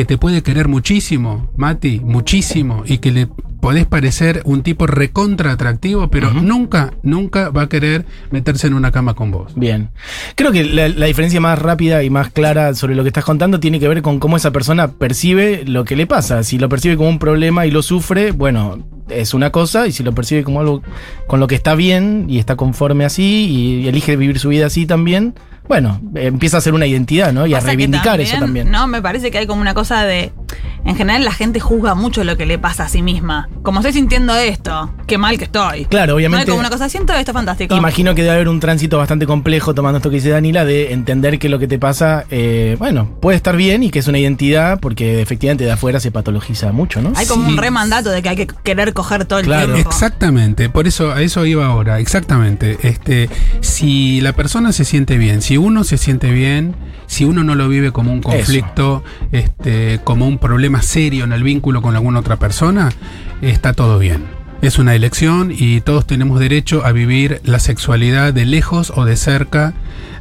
que 0.00 0.06
te 0.06 0.16
puede 0.16 0.42
querer 0.42 0.66
muchísimo, 0.66 1.50
Mati, 1.58 2.00
muchísimo, 2.00 2.84
y 2.86 2.98
que 2.98 3.10
le 3.10 3.28
podés 3.60 3.84
parecer 3.84 4.40
un 4.46 4.62
tipo 4.62 4.86
recontra 4.86 5.52
atractivo, 5.52 6.08
pero 6.08 6.32
nunca, 6.32 6.94
nunca 7.02 7.50
va 7.50 7.64
a 7.64 7.68
querer 7.68 8.06
meterse 8.30 8.66
en 8.66 8.72
una 8.72 8.92
cama 8.92 9.12
con 9.12 9.30
vos. 9.30 9.52
Bien. 9.56 9.90
Creo 10.36 10.52
que 10.52 10.64
la, 10.64 10.88
la 10.88 11.04
diferencia 11.04 11.38
más 11.38 11.58
rápida 11.58 12.02
y 12.02 12.08
más 12.08 12.30
clara 12.30 12.74
sobre 12.74 12.94
lo 12.94 13.02
que 13.02 13.10
estás 13.10 13.26
contando 13.26 13.60
tiene 13.60 13.78
que 13.78 13.88
ver 13.88 14.00
con 14.00 14.20
cómo 14.20 14.38
esa 14.38 14.52
persona 14.52 14.92
percibe 14.92 15.64
lo 15.66 15.84
que 15.84 15.96
le 15.96 16.06
pasa. 16.06 16.44
Si 16.44 16.56
lo 16.56 16.70
percibe 16.70 16.96
como 16.96 17.10
un 17.10 17.18
problema 17.18 17.66
y 17.66 17.70
lo 17.70 17.82
sufre, 17.82 18.32
bueno, 18.32 18.82
es 19.10 19.34
una 19.34 19.52
cosa, 19.52 19.86
y 19.86 19.92
si 19.92 20.02
lo 20.02 20.14
percibe 20.14 20.44
como 20.44 20.60
algo 20.60 20.82
con 21.26 21.40
lo 21.40 21.46
que 21.46 21.56
está 21.56 21.74
bien 21.74 22.24
y 22.26 22.38
está 22.38 22.56
conforme 22.56 23.04
así 23.04 23.82
y 23.84 23.86
elige 23.86 24.16
vivir 24.16 24.38
su 24.38 24.48
vida 24.48 24.64
así 24.64 24.86
también, 24.86 25.34
bueno, 25.70 26.00
empieza 26.16 26.56
a 26.56 26.60
ser 26.60 26.74
una 26.74 26.84
identidad, 26.84 27.32
¿no? 27.32 27.46
Y 27.46 27.54
a 27.54 27.58
Pasa 27.58 27.68
reivindicar 27.68 28.20
eso 28.20 28.36
también. 28.40 28.72
No, 28.72 28.88
me 28.88 29.00
parece 29.00 29.30
que 29.30 29.38
hay 29.38 29.46
como 29.46 29.60
una 29.60 29.72
cosa 29.72 30.02
de. 30.02 30.32
En 30.84 30.96
general, 30.96 31.24
la 31.24 31.32
gente 31.32 31.60
juzga 31.60 31.94
mucho 31.94 32.24
lo 32.24 32.36
que 32.38 32.46
le 32.46 32.58
pasa 32.58 32.84
a 32.84 32.88
sí 32.88 33.02
misma. 33.02 33.48
Como 33.62 33.80
estoy 33.80 33.92
sintiendo 33.92 34.34
esto, 34.34 34.90
qué 35.06 35.18
mal 35.18 35.36
que 35.36 35.44
estoy. 35.44 35.84
Claro, 35.84 36.12
No 36.12 36.16
obviamente. 36.16 36.40
hay 36.42 36.46
como 36.46 36.60
una 36.60 36.70
cosa, 36.70 36.88
siento 36.88 37.12
esto 37.12 37.34
fantástico. 37.34 37.76
Imagino 37.76 38.14
que 38.14 38.22
debe 38.22 38.34
haber 38.34 38.48
un 38.48 38.60
tránsito 38.60 38.96
bastante 38.96 39.26
complejo, 39.26 39.74
tomando 39.74 39.98
esto 39.98 40.08
que 40.08 40.16
dice 40.16 40.30
Danila, 40.30 40.64
de 40.64 40.92
entender 40.94 41.38
que 41.38 41.50
lo 41.50 41.58
que 41.58 41.68
te 41.68 41.78
pasa, 41.78 42.24
eh, 42.30 42.76
bueno, 42.78 43.10
puede 43.20 43.36
estar 43.36 43.56
bien 43.56 43.82
y 43.82 43.90
que 43.90 43.98
es 43.98 44.06
una 44.08 44.18
identidad, 44.18 44.80
porque 44.80 45.20
efectivamente 45.20 45.64
de 45.64 45.72
afuera 45.72 46.00
se 46.00 46.10
patologiza 46.10 46.72
mucho, 46.72 47.02
¿no? 47.02 47.12
Hay 47.14 47.26
como 47.26 47.44
Sí. 47.44 47.52
un 47.52 47.58
remandato 47.58 48.10
de 48.10 48.22
que 48.22 48.28
hay 48.30 48.36
que 48.36 48.46
querer 48.46 48.94
coger 48.94 49.26
todo 49.26 49.38
el 49.38 49.44
Claro. 49.44 49.74
tiempo. 49.74 49.90
Exactamente, 49.90 50.70
por 50.70 50.86
eso 50.88 51.12
a 51.12 51.20
eso 51.20 51.44
iba 51.44 51.66
ahora, 51.66 52.00
exactamente. 52.00 52.78
Este, 52.82 53.28
si 53.60 54.20
la 54.22 54.32
persona 54.32 54.72
se 54.72 54.84
siente 54.86 55.18
bien, 55.18 55.42
si 55.42 55.58
uno 55.58 55.84
se 55.84 55.98
siente 55.98 56.30
bien, 56.30 56.74
si 57.06 57.24
uno 57.24 57.44
no 57.44 57.54
lo 57.54 57.68
vive 57.68 57.92
como 57.92 58.12
un 58.12 58.22
conflicto, 58.22 59.02
este, 59.32 60.00
como 60.04 60.26
un 60.26 60.38
problema 60.40 60.82
serio 60.82 61.24
en 61.24 61.32
el 61.32 61.42
vínculo 61.42 61.82
con 61.82 61.94
alguna 61.94 62.20
otra 62.20 62.36
persona, 62.36 62.90
está 63.42 63.72
todo 63.72 63.98
bien. 63.98 64.24
Es 64.62 64.78
una 64.78 64.94
elección 64.94 65.54
y 65.56 65.80
todos 65.80 66.06
tenemos 66.06 66.38
derecho 66.38 66.84
a 66.84 66.92
vivir 66.92 67.40
la 67.44 67.60
sexualidad 67.60 68.34
de 68.34 68.44
lejos 68.44 68.92
o 68.94 69.06
de 69.06 69.16
cerca, 69.16 69.72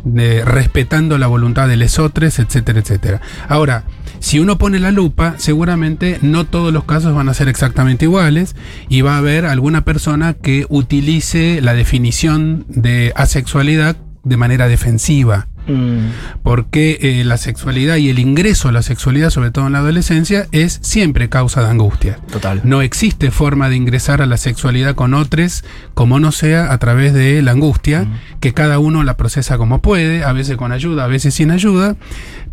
respetando 0.05 1.17
la 1.17 1.27
voluntad 1.27 1.67
de 1.67 1.75
lesotres, 1.75 2.39
etcétera, 2.39 2.79
etcétera. 2.79 3.21
Ahora, 3.49 3.83
si 4.19 4.39
uno 4.39 4.57
pone 4.57 4.79
la 4.79 4.91
lupa, 4.91 5.35
seguramente 5.37 6.19
no 6.21 6.45
todos 6.45 6.71
los 6.71 6.85
casos 6.85 7.13
van 7.13 7.27
a 7.27 7.33
ser 7.33 7.49
exactamente 7.49 8.05
iguales 8.05 8.55
y 8.87 9.01
va 9.01 9.15
a 9.15 9.17
haber 9.17 9.45
alguna 9.45 9.83
persona 9.83 10.33
que 10.35 10.65
utilice 10.69 11.59
la 11.61 11.73
definición 11.73 12.65
de 12.69 13.11
asexualidad 13.17 13.97
de 14.23 14.37
manera 14.37 14.69
defensiva 14.69 15.47
Mm, 15.69 16.09
porque 16.43 16.97
eh, 17.01 17.23
la 17.23 17.37
sexualidad 17.37 17.97
y 17.97 18.09
el 18.09 18.19
ingreso 18.19 18.69
a 18.69 18.71
la 18.71 18.81
sexualidad, 18.81 19.29
sobre 19.29 19.51
todo 19.51 19.67
en 19.67 19.73
la 19.73 19.79
adolescencia, 19.79 20.47
es 20.51 20.79
siempre 20.81 21.29
causa 21.29 21.61
de 21.61 21.69
angustia. 21.69 22.19
total. 22.31 22.61
No 22.63 22.81
existe 22.81 23.31
forma 23.31 23.69
de 23.69 23.75
ingresar 23.75 24.21
a 24.21 24.25
la 24.25 24.37
sexualidad 24.37 24.95
con 24.95 25.13
otros 25.13 25.63
como 25.93 26.19
no 26.19 26.31
sea 26.31 26.71
a 26.71 26.77
través 26.79 27.13
de 27.13 27.41
la 27.41 27.51
angustia, 27.51 28.07
que 28.39 28.53
cada 28.53 28.79
uno 28.79 29.03
la 29.03 29.17
procesa 29.17 29.57
como 29.57 29.81
puede, 29.81 30.23
a 30.23 30.33
veces 30.33 30.57
con 30.57 30.71
ayuda, 30.71 31.05
a 31.05 31.07
veces 31.07 31.33
sin 31.33 31.51
ayuda, 31.51 31.95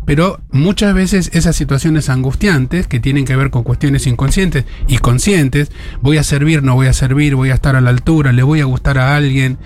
pero 0.05 0.39
muchas 0.51 0.93
veces 0.93 1.29
esas 1.33 1.55
situaciones 1.55 2.09
angustiantes 2.09 2.87
que 2.87 2.99
tienen 2.99 3.25
que 3.25 3.35
ver 3.35 3.49
con 3.49 3.63
cuestiones 3.63 4.07
inconscientes 4.07 4.65
y 4.87 4.99
conscientes, 4.99 5.71
voy 6.01 6.17
a 6.17 6.23
servir, 6.23 6.63
no 6.63 6.75
voy 6.75 6.87
a 6.87 6.93
servir, 6.93 7.35
voy 7.35 7.49
a 7.49 7.55
estar 7.55 7.75
a 7.75 7.81
la 7.81 7.89
altura, 7.89 8.31
le 8.31 8.43
voy 8.43 8.61
a 8.61 8.65
gustar 8.65 8.99
a 8.99 9.15
alguien, 9.15 9.57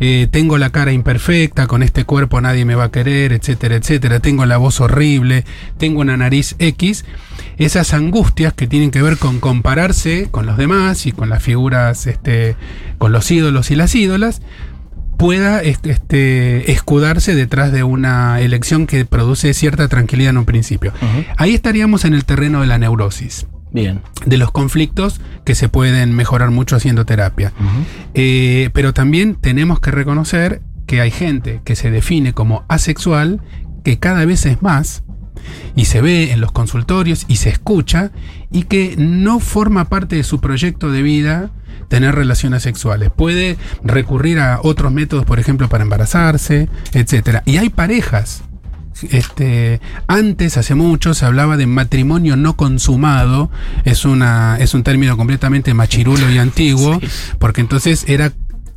eh, 0.00 0.28
tengo 0.30 0.58
la 0.58 0.70
cara 0.70 0.92
imperfecta, 0.92 1.66
con 1.66 1.82
este 1.82 2.04
cuerpo 2.04 2.40
nadie 2.40 2.64
me 2.64 2.74
va 2.74 2.84
a 2.84 2.90
querer, 2.90 3.32
etcétera, 3.32 3.76
etcétera, 3.76 4.20
tengo 4.20 4.46
la 4.46 4.56
voz 4.56 4.80
horrible, 4.80 5.44
tengo 5.78 6.00
una 6.00 6.16
nariz 6.16 6.56
X, 6.58 7.04
esas 7.58 7.94
angustias 7.94 8.52
que 8.54 8.66
tienen 8.66 8.90
que 8.90 9.02
ver 9.02 9.18
con 9.18 9.40
compararse 9.40 10.28
con 10.30 10.46
los 10.46 10.56
demás 10.56 11.06
y 11.06 11.12
con 11.12 11.28
las 11.28 11.42
figuras, 11.42 12.06
este, 12.06 12.56
con 12.98 13.12
los 13.12 13.30
ídolos 13.30 13.70
y 13.70 13.76
las 13.76 13.94
ídolas, 13.94 14.42
pueda 15.22 15.62
este, 15.62 15.90
este, 15.90 16.72
escudarse 16.72 17.36
detrás 17.36 17.70
de 17.70 17.84
una 17.84 18.40
elección 18.40 18.88
que 18.88 19.04
produce 19.04 19.54
cierta 19.54 19.86
tranquilidad 19.86 20.30
en 20.30 20.38
un 20.38 20.44
principio. 20.44 20.92
Ahí 21.36 21.54
estaríamos 21.54 22.04
en 22.04 22.14
el 22.14 22.24
terreno 22.24 22.60
de 22.60 22.66
la 22.66 22.78
neurosis, 22.78 23.46
Bien. 23.72 24.02
de 24.26 24.36
los 24.36 24.50
conflictos 24.52 25.20
que 25.44 25.54
se 25.54 25.68
pueden 25.68 26.14
mejorar 26.14 26.50
mucho 26.50 26.76
haciendo 26.76 27.06
terapia. 27.06 27.52
Eh, 28.14 28.70
pero 28.72 28.92
también 28.92 29.34
tenemos 29.34 29.80
que 29.80 29.90
reconocer 29.90 30.62
que 30.86 31.00
hay 31.00 31.10
gente 31.10 31.62
que 31.64 31.74
se 31.74 31.90
define 31.90 32.34
como 32.34 32.64
asexual, 32.68 33.40
que 33.82 33.98
cada 33.98 34.24
vez 34.24 34.44
es 34.46 34.62
más, 34.62 35.04
y 35.74 35.86
se 35.86 36.00
ve 36.00 36.32
en 36.32 36.40
los 36.40 36.52
consultorios 36.52 37.24
y 37.28 37.36
se 37.36 37.48
escucha, 37.48 38.12
y 38.50 38.64
que 38.64 38.94
no 38.98 39.40
forma 39.40 39.86
parte 39.86 40.16
de 40.16 40.22
su 40.22 40.40
proyecto 40.40 40.90
de 40.90 41.02
vida 41.02 41.50
tener 41.88 42.14
relaciones 42.14 42.62
sexuales. 42.62 43.10
Puede 43.14 43.56
recurrir 43.84 44.38
a 44.38 44.60
otros 44.62 44.92
métodos, 44.92 45.24
por 45.24 45.38
ejemplo, 45.38 45.68
para 45.68 45.84
embarazarse, 45.84 46.68
etcétera. 46.92 47.42
Y 47.46 47.56
hay 47.56 47.68
parejas. 47.70 48.44
Este, 49.10 49.80
antes, 50.06 50.56
hace 50.56 50.74
mucho, 50.74 51.14
se 51.14 51.24
hablaba 51.26 51.56
de 51.56 51.66
matrimonio 51.66 52.36
no 52.36 52.56
consumado. 52.56 53.50
Es 53.84 54.04
una, 54.04 54.56
es 54.58 54.74
un 54.74 54.82
término 54.82 55.16
completamente 55.16 55.74
machirulo 55.74 56.30
y 56.30 56.38
antiguo, 56.38 56.98
Sí. 57.00 57.08
porque 57.38 57.60
entonces 57.60 58.04
era 58.08 58.32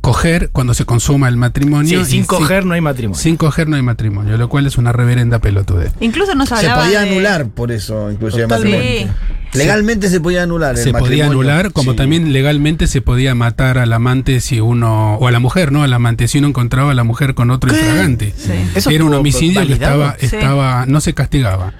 coger 0.06 0.50
cuando 0.52 0.72
se 0.72 0.84
consuma 0.84 1.28
el 1.28 1.36
matrimonio. 1.36 2.04
Sí, 2.04 2.10
sin 2.12 2.24
coger 2.26 2.64
no 2.64 2.74
hay 2.74 2.80
matrimonio. 2.80 3.20
sin 3.20 3.36
coger 3.36 3.66
no 3.68 3.74
hay 3.74 3.82
matrimonio, 3.82 4.36
lo 4.36 4.48
cual 4.48 4.66
es 4.66 4.78
una 4.78 4.92
reverenda 4.92 5.40
pelotudez. 5.40 5.92
Incluso 6.00 6.34
nos 6.36 6.48
Se 6.48 6.54
hablaba 6.54 6.84
podía 6.84 7.00
de- 7.00 7.10
anular 7.10 7.48
por 7.48 7.72
eso, 7.72 8.10
inclusive 8.12 8.44
el 8.44 8.48
Totalmente. 8.48 8.78
matrimonio. 9.06 9.14
Sí. 9.52 9.58
Legalmente 9.58 10.08
se 10.10 10.20
podía 10.20 10.42
anular 10.44 10.72
el 10.76 10.76
se 10.82 10.92
podía 10.92 11.00
matrimonio. 11.24 11.30
anular, 11.30 11.72
como 11.72 11.90
Sí. 11.92 11.96
también 11.96 12.32
legalmente 12.32 12.86
se 12.86 13.00
podía 13.00 13.34
matar 13.34 13.78
al 13.78 13.92
amante 13.92 14.40
si 14.40 14.60
uno, 14.60 15.16
o 15.16 15.26
a 15.26 15.30
la 15.32 15.38
mujer, 15.40 15.72
¿no? 15.72 15.82
Al 15.82 15.92
amante 15.92 16.28
si 16.28 16.38
uno 16.38 16.48
encontraba 16.48 16.92
a 16.92 16.94
la 16.94 17.04
mujer 17.04 17.34
con 17.34 17.50
otro 17.50 17.70
infragante. 17.74 18.32
Sí. 18.36 18.52
Eso 18.76 18.90
Era 18.90 19.04
un 19.04 19.14
homicidio 19.14 19.66
que 19.66 19.72
estaba, 19.72 20.14
Sí. 20.20 20.26
estaba, 20.26 20.86
no 20.86 21.00
se 21.00 21.14
castigaba. 21.14 21.72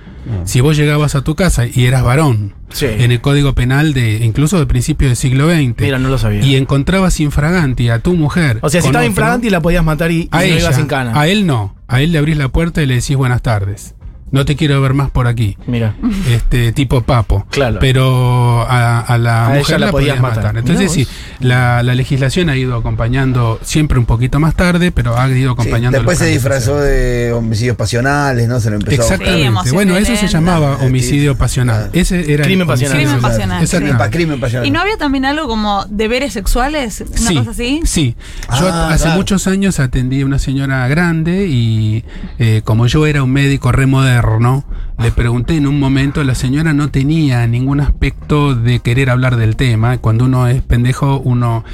Si 0.44 0.60
vos 0.60 0.76
llegabas 0.76 1.14
a 1.14 1.22
tu 1.22 1.34
casa 1.34 1.64
y 1.66 1.86
eras 1.86 2.02
varón, 2.02 2.54
Sí. 2.70 2.86
en 2.86 3.12
el 3.12 3.20
código 3.20 3.54
penal 3.54 3.94
de, 3.94 4.24
incluso 4.24 4.58
de 4.58 4.66
principios 4.66 5.10
del 5.10 5.16
siglo 5.16 5.48
XX, 5.48 5.80
Mira, 5.80 5.98
no 5.98 6.08
lo 6.08 6.18
sabía. 6.18 6.42
y 6.44 6.56
encontrabas 6.56 7.20
infraganti 7.20 7.88
a 7.90 8.00
tu 8.00 8.14
mujer. 8.14 8.58
o 8.62 8.68
sea, 8.68 8.80
si 8.80 8.88
estaba 8.88 9.02
otro, 9.04 9.08
infragante 9.10 9.46
y 9.46 9.50
la 9.50 9.60
podías 9.60 9.84
matar 9.84 10.10
y, 10.10 10.22
y 10.22 10.28
a 10.32 10.38
no 10.40 10.44
ibas 10.46 10.76
sin 10.76 10.86
cana. 10.86 11.12
a 11.18 11.28
él 11.28 11.46
no, 11.46 11.76
a 11.86 12.00
él 12.02 12.10
le 12.12 12.18
abrís 12.18 12.36
la 12.36 12.48
puerta 12.48 12.82
y 12.82 12.86
le 12.86 12.94
decís 12.96 13.16
buenas 13.16 13.42
tardes. 13.42 13.94
No 14.32 14.44
te 14.44 14.56
quiero 14.56 14.82
ver 14.82 14.92
más 14.92 15.08
por 15.12 15.28
aquí. 15.28 15.56
Mira. 15.68 15.94
Este 16.28 16.72
tipo 16.72 17.00
papo. 17.02 17.46
Claro. 17.48 17.78
Pero 17.80 18.62
a, 18.68 18.98
a 19.00 19.18
la 19.18 19.46
A 19.46 19.50
mujer 19.50 19.78
la 19.78 19.86
la, 19.86 19.92
podías 19.92 20.16
podías 20.16 20.20
matar. 20.20 20.36
matar. 20.44 20.58
Entonces 20.58 20.90
sí, 20.90 21.06
la, 21.40 21.82
la 21.82 21.94
legislación 21.94 22.48
ha 22.50 22.56
ido 22.56 22.76
acompañando 22.76 23.58
siempre 23.62 23.98
un 23.98 24.06
poquito 24.06 24.38
más 24.40 24.54
tarde, 24.54 24.92
pero 24.92 25.18
ha 25.18 25.28
ido 25.28 25.36
Sí, 25.54 25.60
acompañando. 25.60 25.98
después 25.98 26.18
se 26.18 26.26
disfrazó 26.26 26.78
de 26.78 27.32
homicidios 27.32 27.76
pasionales, 27.76 28.48
¿no? 28.48 28.60
Se 28.60 28.70
lo 28.70 28.76
empezó 28.76 29.02
Exactamente. 29.02 29.70
bueno, 29.72 29.96
eso 29.96 30.16
se 30.16 30.28
llamaba 30.28 30.76
homicidio 30.78 31.36
pasional. 31.36 31.84
Ah. 31.86 31.90
Ese 31.92 32.20
era 32.32 32.42
el 32.42 32.48
Crimen 32.48 32.66
pasional. 32.66 32.96
Crimen 32.98 33.20
pasional. 33.20 33.62
Exactamente. 33.62 33.96
Crimen, 33.96 33.98
pa- 33.98 34.10
crimen 34.10 34.40
pasional. 34.40 34.66
¿Y 34.66 34.70
no 34.70 34.80
había 34.80 34.96
también 34.96 35.24
algo 35.24 35.46
como 35.48 35.84
deberes 35.88 36.32
sexuales? 36.32 37.02
¿Una 37.06 37.16
sí, 37.28 37.34
cosa 37.36 37.50
así? 37.50 37.80
Sí. 37.84 38.16
Yo 38.60 38.68
Ah, 38.68 38.90
hace 38.92 39.04
claro. 39.04 39.18
muchos 39.18 39.46
años 39.46 39.78
atendí 39.80 40.22
a 40.22 40.26
una 40.26 40.38
señora 40.38 40.86
grande 40.88 41.46
y 41.46 42.04
eh, 42.38 42.62
como 42.64 42.86
yo 42.86 43.06
era 43.06 43.22
un 43.22 43.30
médico 43.32 43.72
remoderno, 43.72 44.64
le 45.02 45.10
pregunté 45.12 45.56
en 45.56 45.66
un 45.66 45.78
momento, 45.78 46.24
la 46.24 46.34
señora 46.34 46.72
no 46.72 46.90
tenía 46.90 47.46
ningún 47.46 47.80
aspecto 47.80 48.54
de 48.54 48.80
querer 48.80 49.10
hablar 49.10 49.36
del 49.36 49.56
tema. 49.56 49.98
Cuando 49.98 50.24
uno 50.24 50.46
es 50.48 50.62
pendejo, 50.62 51.18
uno 51.20 51.64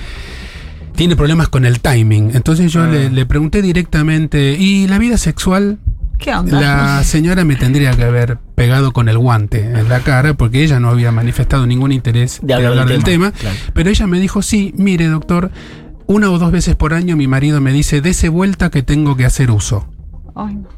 tiene 0.96 1.16
problemas 1.16 1.48
con 1.48 1.64
el 1.64 1.80
timing. 1.80 2.32
Entonces 2.34 2.72
yo 2.72 2.82
Ah. 2.82 2.88
le, 2.88 3.10
le 3.10 3.26
pregunté 3.26 3.62
directamente, 3.62 4.56
¿y 4.58 4.86
la 4.88 4.98
vida 4.98 5.16
sexual? 5.16 5.78
¿Qué 6.18 6.34
onda? 6.34 6.60
La 6.60 7.04
señora 7.04 7.44
me 7.44 7.56
tendría 7.56 7.92
que 7.96 8.04
haber 8.04 8.38
pegado 8.54 8.92
con 8.92 9.08
el 9.08 9.18
guante 9.18 9.60
en 9.64 9.88
la 9.88 10.00
cara 10.00 10.34
porque 10.34 10.62
ella 10.62 10.78
no 10.78 10.88
había 10.90 11.10
manifestado 11.10 11.66
ningún 11.66 11.90
interés 11.90 12.38
de 12.42 12.54
hablar, 12.54 12.86
del 12.88 13.02
tema. 13.02 13.32
claro. 13.32 13.56
Pero 13.72 13.90
ella 13.90 14.06
me 14.06 14.20
dijo, 14.20 14.40
sí, 14.42 14.72
mire 14.76 15.06
doctor, 15.08 15.50
una 16.06 16.30
o 16.30 16.38
dos 16.38 16.52
veces 16.52 16.76
por 16.76 16.94
año 16.94 17.16
mi 17.16 17.26
marido 17.26 17.60
me 17.60 17.72
dice, 17.72 18.00
dese 18.00 18.28
vuelta 18.28 18.70
que 18.70 18.82
tengo 18.82 19.16
que 19.16 19.24
hacer 19.24 19.50
uso. 19.50 19.88
Ay, 20.36 20.54
no. 20.56 20.68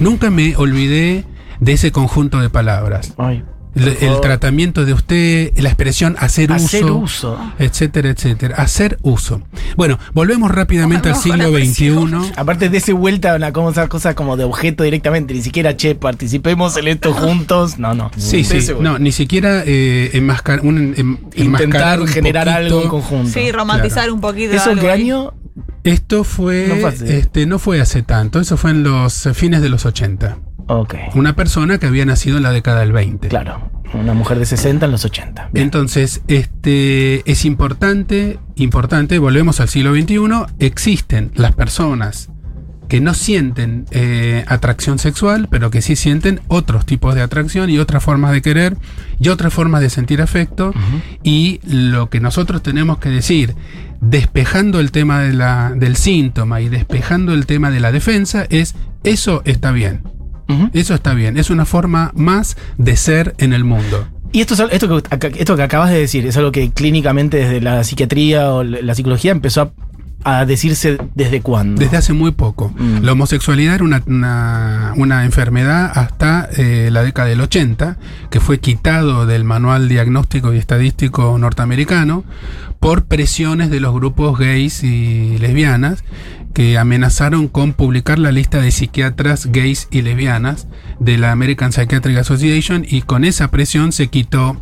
Nunca 0.00 0.30
me 0.30 0.56
olvidé 0.56 1.24
de 1.60 1.72
ese 1.72 1.92
conjunto 1.92 2.40
de 2.40 2.50
palabras. 2.50 3.14
Ay, 3.18 3.44
El, 3.74 4.20
tratamiento 4.20 4.84
de 4.84 4.92
usted, 4.92 5.50
la 5.56 5.70
expresión 5.70 6.14
hacer, 6.18 6.52
Hacer 6.52 6.84
uso, 6.84 6.96
uso. 6.98 7.38
etcétera, 7.58 8.10
etcétera. 8.10 8.56
Hacer 8.56 8.98
uso. 9.00 9.40
Bueno, 9.76 9.98
volvemos 10.12 10.50
rápidamente 10.50 11.08
al 11.08 11.16
siglo. 11.16 11.48
XXI. 11.56 12.32
Aparte 12.36 12.68
de 12.68 12.76
ese 12.76 12.92
vuelta 12.92 13.32
a 13.32 13.36
una 13.36 13.50
cosa, 13.52 13.88
cosa 13.88 14.14
como 14.14 14.36
de 14.36 14.44
objeto 14.44 14.84
directamente, 14.84 15.32
ni 15.32 15.40
siquiera, 15.40 15.74
che, 15.74 15.94
participemos 15.94 16.76
en 16.76 16.88
esto 16.88 17.14
juntos. 17.14 17.78
No, 17.78 17.94
no. 17.94 18.10
Sí, 18.18 18.44
sí, 18.44 18.58
Ese 18.58 18.74
no, 18.74 18.98
ni 18.98 19.10
siquiera 19.10 19.62
eh, 19.64 20.10
enmascar, 20.12 20.60
un, 20.60 20.94
enmascarar 20.94 21.32
Intentar 21.36 22.00
un 22.02 22.08
generar 22.08 22.44
poquito. 22.48 22.66
algo 22.66 22.82
en 22.82 22.88
conjunto. 22.88 23.30
Sí, 23.30 23.52
romantizar 23.52 24.10
un 24.10 24.20
poquito. 24.20 24.52
¿Eso 24.52 24.70
algo 24.70 24.82
qué 24.82 24.90
año? 24.90 25.32
Esto 25.84 26.24
fue, 26.24 26.66
No 26.68 26.76
fue 26.76 27.18
este, 27.18 27.46
no 27.46 27.58
fue 27.58 27.80
hace 27.80 28.02
tanto, 28.02 28.38
eso 28.38 28.56
fue 28.56 28.70
en 28.70 28.82
los 28.84 29.28
fines 29.34 29.62
de 29.62 29.68
los 29.68 29.84
80. 29.86 30.38
Una 31.14 31.34
persona 31.34 31.78
que 31.78 31.86
había 31.86 32.04
nacido 32.04 32.36
en 32.36 32.42
la 32.42 32.52
década 32.52 32.80
del 32.80 32.92
20. 32.92 33.28
Claro. 33.28 33.70
Una 33.94 34.14
mujer 34.14 34.38
de 34.38 34.46
60 34.46 34.86
en 34.86 34.92
los 34.92 35.04
80. 35.04 35.50
Bien. 35.52 35.64
Entonces, 35.64 36.22
este 36.26 37.30
es 37.30 37.44
importante, 37.44 38.38
importante, 38.56 39.18
volvemos 39.18 39.60
al 39.60 39.68
siglo 39.68 39.94
XXI, 39.94 40.54
existen 40.58 41.30
las 41.34 41.52
personas 41.52 42.30
que 42.92 43.00
no 43.00 43.14
sienten 43.14 43.86
eh, 43.90 44.44
atracción 44.48 44.98
sexual, 44.98 45.48
pero 45.50 45.70
que 45.70 45.80
sí 45.80 45.96
sienten 45.96 46.42
otros 46.48 46.84
tipos 46.84 47.14
de 47.14 47.22
atracción 47.22 47.70
y 47.70 47.78
otras 47.78 48.04
formas 48.04 48.32
de 48.32 48.42
querer 48.42 48.76
y 49.18 49.30
otras 49.30 49.54
formas 49.54 49.80
de 49.80 49.88
sentir 49.88 50.20
afecto. 50.20 50.74
Y 51.22 51.60
lo 51.64 52.10
que 52.10 52.20
nosotros 52.20 52.62
tenemos 52.62 52.98
que 52.98 53.08
decir, 53.08 53.54
despejando 54.02 54.78
el 54.78 54.90
tema 54.90 55.20
de 55.20 55.32
la, 55.32 55.72
del 55.74 55.96
síntoma 55.96 56.60
y 56.60 56.68
despejando 56.68 57.32
el 57.32 57.46
tema 57.46 57.70
de 57.70 57.80
la 57.80 57.92
defensa, 57.92 58.44
es 58.50 58.74
eso 59.04 59.40
está 59.46 59.72
bien. 59.72 60.02
Eso 60.72 60.94
está 60.94 61.14
bien. 61.14 61.36
Es 61.38 61.50
una 61.50 61.64
forma 61.64 62.12
más 62.14 62.56
de 62.78 62.96
ser 62.96 63.34
en 63.38 63.52
el 63.52 63.64
mundo. 63.64 64.06
Y 64.32 64.40
esto, 64.40 64.54
es 64.54 64.60
esto, 64.72 65.02
que, 65.18 65.26
esto 65.38 65.56
que 65.56 65.62
acabas 65.62 65.90
de 65.90 65.98
decir 65.98 66.26
es 66.26 66.36
algo 66.38 66.52
que 66.52 66.70
clínicamente 66.70 67.36
desde 67.36 67.60
la 67.60 67.84
psiquiatría 67.84 68.50
o 68.52 68.64
la 68.64 68.80
la 68.80 68.94
psicología 68.94 69.30
empezó 69.30 69.72
a, 70.24 70.38
a 70.38 70.46
decirse 70.46 70.96
desde 71.14 71.42
cuándo. 71.42 71.80
Desde 71.80 71.98
hace 71.98 72.12
muy 72.14 72.30
poco. 72.30 72.72
Mm. 72.78 73.02
La 73.02 73.12
homosexualidad 73.12 73.74
era 73.74 73.84
una, 73.84 74.02
una- 74.06 74.94
una 74.96 75.24
enfermedad 75.26 75.92
hasta 75.94 76.48
eh, 76.56 76.88
la 76.90 77.02
década 77.02 77.28
del 77.28 77.40
80, 77.42 77.98
que 78.30 78.40
fue 78.40 78.58
quitado 78.58 79.26
del 79.26 79.44
manual 79.44 79.88
diagnóstico 79.88 80.54
y 80.54 80.58
estadístico 80.58 81.36
norteamericano 81.38 82.24
por 82.80 83.04
presiones 83.04 83.68
de 83.70 83.80
los 83.80 83.92
grupos 83.94 84.38
gays 84.38 84.82
y 84.82 85.36
lesbianas 85.38 86.02
que 86.52 86.78
amenazaron 86.78 87.48
con 87.48 87.72
publicar 87.72 88.18
la 88.18 88.32
lista 88.32 88.60
de 88.60 88.70
psiquiatras 88.70 89.46
gays 89.46 89.88
y 89.90 90.02
lesbianas 90.02 90.68
de 90.98 91.18
la 91.18 91.32
American 91.32 91.72
Psychiatric 91.72 92.18
Association 92.18 92.84
y 92.88 93.02
con 93.02 93.24
esa 93.24 93.50
presión 93.50 93.92
se 93.92 94.08
quitó 94.08 94.60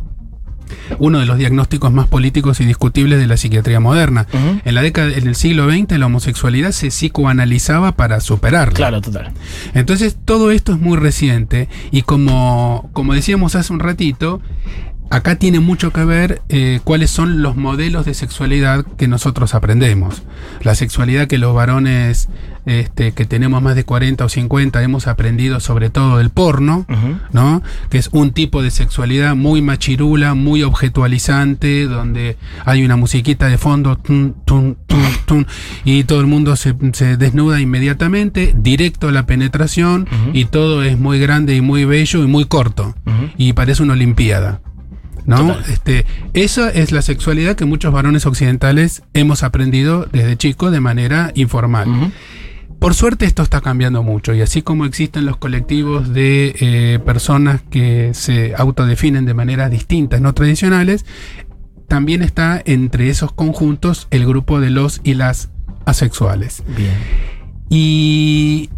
uno 0.99 1.19
de 1.19 1.25
los 1.25 1.37
diagnósticos 1.37 1.91
más 1.91 2.07
políticos 2.07 2.61
y 2.61 2.65
discutibles 2.65 3.19
de 3.19 3.27
la 3.27 3.37
psiquiatría 3.37 3.79
moderna. 3.79 4.27
En 4.65 4.75
la 4.75 4.81
década, 4.81 5.11
en 5.11 5.27
el 5.27 5.35
siglo 5.35 5.69
XX, 5.69 5.97
la 5.97 6.05
homosexualidad 6.05 6.71
se 6.71 6.87
psicoanalizaba 6.87 7.93
para 7.93 8.19
superarla. 8.19 8.73
Claro, 8.73 9.01
total. 9.01 9.31
Entonces, 9.73 10.17
todo 10.23 10.51
esto 10.51 10.73
es 10.73 10.79
muy 10.79 10.97
reciente 10.97 11.69
y 11.91 12.03
como, 12.03 12.89
como 12.93 13.13
decíamos 13.13 13.55
hace 13.55 13.73
un 13.73 13.79
ratito, 13.79 14.41
acá 15.11 15.35
tiene 15.35 15.59
mucho 15.59 15.91
que 15.91 16.03
ver 16.05 16.41
eh, 16.49 16.79
cuáles 16.83 17.11
son 17.11 17.41
los 17.41 17.55
modelos 17.55 18.05
de 18.05 18.13
sexualidad 18.13 18.85
que 18.97 19.07
nosotros 19.07 19.53
aprendemos. 19.53 20.23
La 20.61 20.73
sexualidad 20.73 21.27
que 21.27 21.37
los 21.37 21.53
varones 21.53 22.29
este, 22.65 23.13
que 23.13 23.25
tenemos 23.25 23.61
más 23.61 23.75
de 23.75 23.83
40 23.83 24.23
o 24.23 24.29
50 24.29 24.83
hemos 24.83 25.07
aprendido 25.07 25.59
sobre 25.59 25.89
todo 25.89 26.17
del 26.17 26.29
porno. 26.29 26.85
¿no? 27.31 27.61
Que 27.89 27.97
es 27.97 28.09
un 28.11 28.31
tipo 28.31 28.61
de 28.61 28.71
sexualidad 28.71 29.35
muy 29.35 29.61
machirula, 29.61 30.33
muy 30.33 30.63
objetualizante, 30.63 31.85
donde 31.85 32.37
hay 32.65 32.85
una 32.85 32.95
musiquita 32.95 33.47
de 33.47 33.57
fondo, 33.57 33.99
y 35.83 36.03
todo 36.03 36.21
el 36.21 36.27
mundo 36.27 36.55
se, 36.55 36.75
se 36.93 37.17
desnuda 37.17 37.59
inmediatamente, 37.59 38.53
directo 38.55 39.09
a 39.09 39.11
la 39.11 39.25
penetración, 39.25 40.07
y 40.33 40.45
todo 40.45 40.83
es 40.83 40.97
muy 40.97 41.19
grande 41.19 41.55
y 41.55 41.61
muy 41.61 41.85
bello 41.85 42.23
y 42.23 42.27
muy 42.27 42.45
corto, 42.45 42.95
y 43.37 43.53
parece 43.53 43.83
una 43.83 43.93
olimpiada. 43.93 44.61
¿No? 45.25 45.37
Total. 45.37 45.63
Este, 45.69 46.05
esa 46.33 46.69
es 46.69 46.91
la 46.91 47.01
sexualidad 47.01 47.55
que 47.55 47.65
muchos 47.65 47.93
varones 47.93 48.25
occidentales 48.25 49.03
hemos 49.13 49.43
aprendido 49.43 50.05
desde 50.11 50.37
chicos 50.37 50.71
de 50.71 50.79
manera 50.79 51.31
informal. 51.35 52.11
Por 52.79 52.95
suerte 52.95 53.25
esto 53.25 53.43
está 53.43 53.61
cambiando 53.61 54.01
mucho 54.01 54.33
y 54.33 54.41
así 54.41 54.63
como 54.63 54.85
existen 54.85 55.25
los 55.25 55.37
colectivos 55.37 56.13
de 56.13 56.55
eh, 56.59 56.99
personas 57.05 57.61
que 57.69 58.15
se 58.15 58.55
autodefinen 58.55 59.25
de 59.25 59.35
maneras 59.35 59.69
distintas, 59.69 60.19
no 60.19 60.33
tradicionales, 60.33 61.05
también 61.87 62.23
está 62.23 62.59
entre 62.65 63.09
esos 63.09 63.33
conjuntos 63.33 64.07
el 64.09 64.25
grupo 64.25 64.59
de 64.59 64.71
los 64.71 65.01
y 65.03 65.13
las 65.13 65.49
asexuales. 65.85 66.63
Bien. 66.75 66.95
Y 67.69 68.71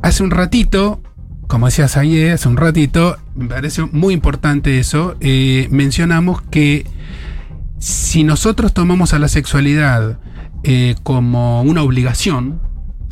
hace 0.00 0.22
un 0.22 0.30
ratito, 0.30 1.02
como 1.48 1.66
decías 1.66 1.96
ayer, 1.96 2.32
hace 2.32 2.46
un 2.46 2.58
ratito, 2.58 3.16
me 3.34 3.48
parece 3.48 3.82
muy 3.90 4.14
importante 4.14 4.78
eso, 4.78 5.16
eh, 5.20 5.66
mencionamos 5.70 6.42
que 6.42 6.86
si 7.78 8.22
nosotros 8.22 8.74
tomamos 8.74 9.14
a 9.14 9.18
la 9.18 9.28
sexualidad 9.28 10.18
eh, 10.62 10.94
como 11.02 11.62
una 11.62 11.82
obligación, 11.82 12.60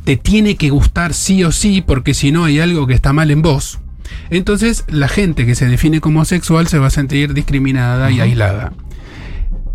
te 0.04 0.18
tiene 0.18 0.56
que 0.56 0.68
gustar 0.68 1.14
sí 1.14 1.44
o 1.44 1.50
sí, 1.50 1.80
porque 1.80 2.12
si 2.12 2.30
no 2.30 2.44
hay 2.44 2.60
algo 2.60 2.86
que 2.86 2.94
está 2.94 3.14
mal 3.14 3.30
en 3.30 3.40
vos, 3.40 3.80
entonces 4.28 4.84
la 4.86 5.08
gente 5.08 5.46
que 5.46 5.54
se 5.54 5.66
define 5.66 6.02
como 6.02 6.24
sexual 6.26 6.66
se 6.66 6.78
va 6.78 6.88
a 6.88 6.90
sentir 6.90 7.32
discriminada 7.32 8.10
y 8.10 8.20
aislada. 8.20 8.74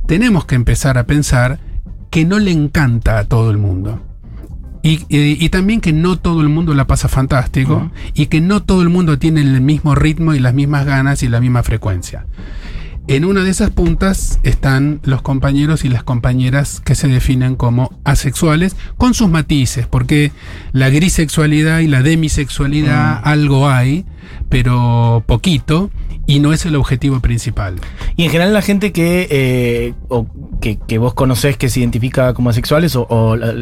Tenemos 0.07 0.45
que 0.45 0.55
empezar 0.55 0.99
a 0.99 1.07
pensar 1.07 1.59
que 2.11 2.25
no 2.25 2.37
le 2.37 2.51
encanta 2.51 3.17
a 3.17 3.25
todo 3.25 3.49
el 3.49 3.57
mundo. 3.57 4.10
Y, 4.83 5.01
y- 5.09 5.37
y 5.43 5.49
también 5.49 5.79
que 5.79 5.93
no 5.93 6.17
todo 6.17 6.41
el 6.41 6.49
mundo 6.49 6.73
la 6.73 6.87
pasa 6.87 7.07
fantástico 7.07 7.91
y 8.15 8.25
que 8.27 8.41
no 8.41 8.63
todo 8.63 8.81
el 8.81 8.89
mundo 8.89 9.19
tiene 9.19 9.41
el 9.41 9.61
mismo 9.61 9.93
ritmo 9.95 10.33
y 10.33 10.39
las 10.39 10.53
mismas 10.53 10.85
ganas 10.85 11.21
y 11.23 11.27
la 11.29 11.39
misma 11.39 11.61
frecuencia. 11.63 12.25
En 13.07 13.25
una 13.25 13.43
de 13.43 13.49
esas 13.49 13.71
puntas 13.71 14.39
están 14.43 14.99
los 15.03 15.21
compañeros 15.21 15.83
y 15.85 15.89
las 15.89 16.03
compañeras 16.03 16.79
que 16.79 16.95
se 16.95 17.07
definen 17.07 17.55
como 17.55 17.99
asexuales 18.03 18.75
con 18.97 19.13
sus 19.15 19.27
matices, 19.29 19.87
porque 19.87 20.31
la 20.71 20.89
grisexualidad 20.89 21.79
y 21.79 21.87
la 21.87 22.03
demisexualidad 22.03 23.19
algo 23.23 23.69
hay, 23.69 24.05
pero 24.49 25.23
poquito, 25.25 25.89
y 26.31 26.39
no 26.39 26.53
es 26.53 26.65
el 26.65 26.75
objetivo 26.77 27.19
principal. 27.19 27.75
Y 28.15 28.23
en 28.23 28.29
general 28.29 28.53
la 28.53 28.61
gente 28.61 28.93
que, 28.93 29.27
eh, 29.29 29.93
o 30.07 30.27
que, 30.61 30.77
que 30.87 30.97
vos 30.97 31.13
conocés 31.13 31.57
que 31.57 31.67
se 31.69 31.81
identifica 31.81 32.33
como 32.33 32.49
asexuales 32.51 32.95
o, 32.95 33.35
la- 33.35 33.53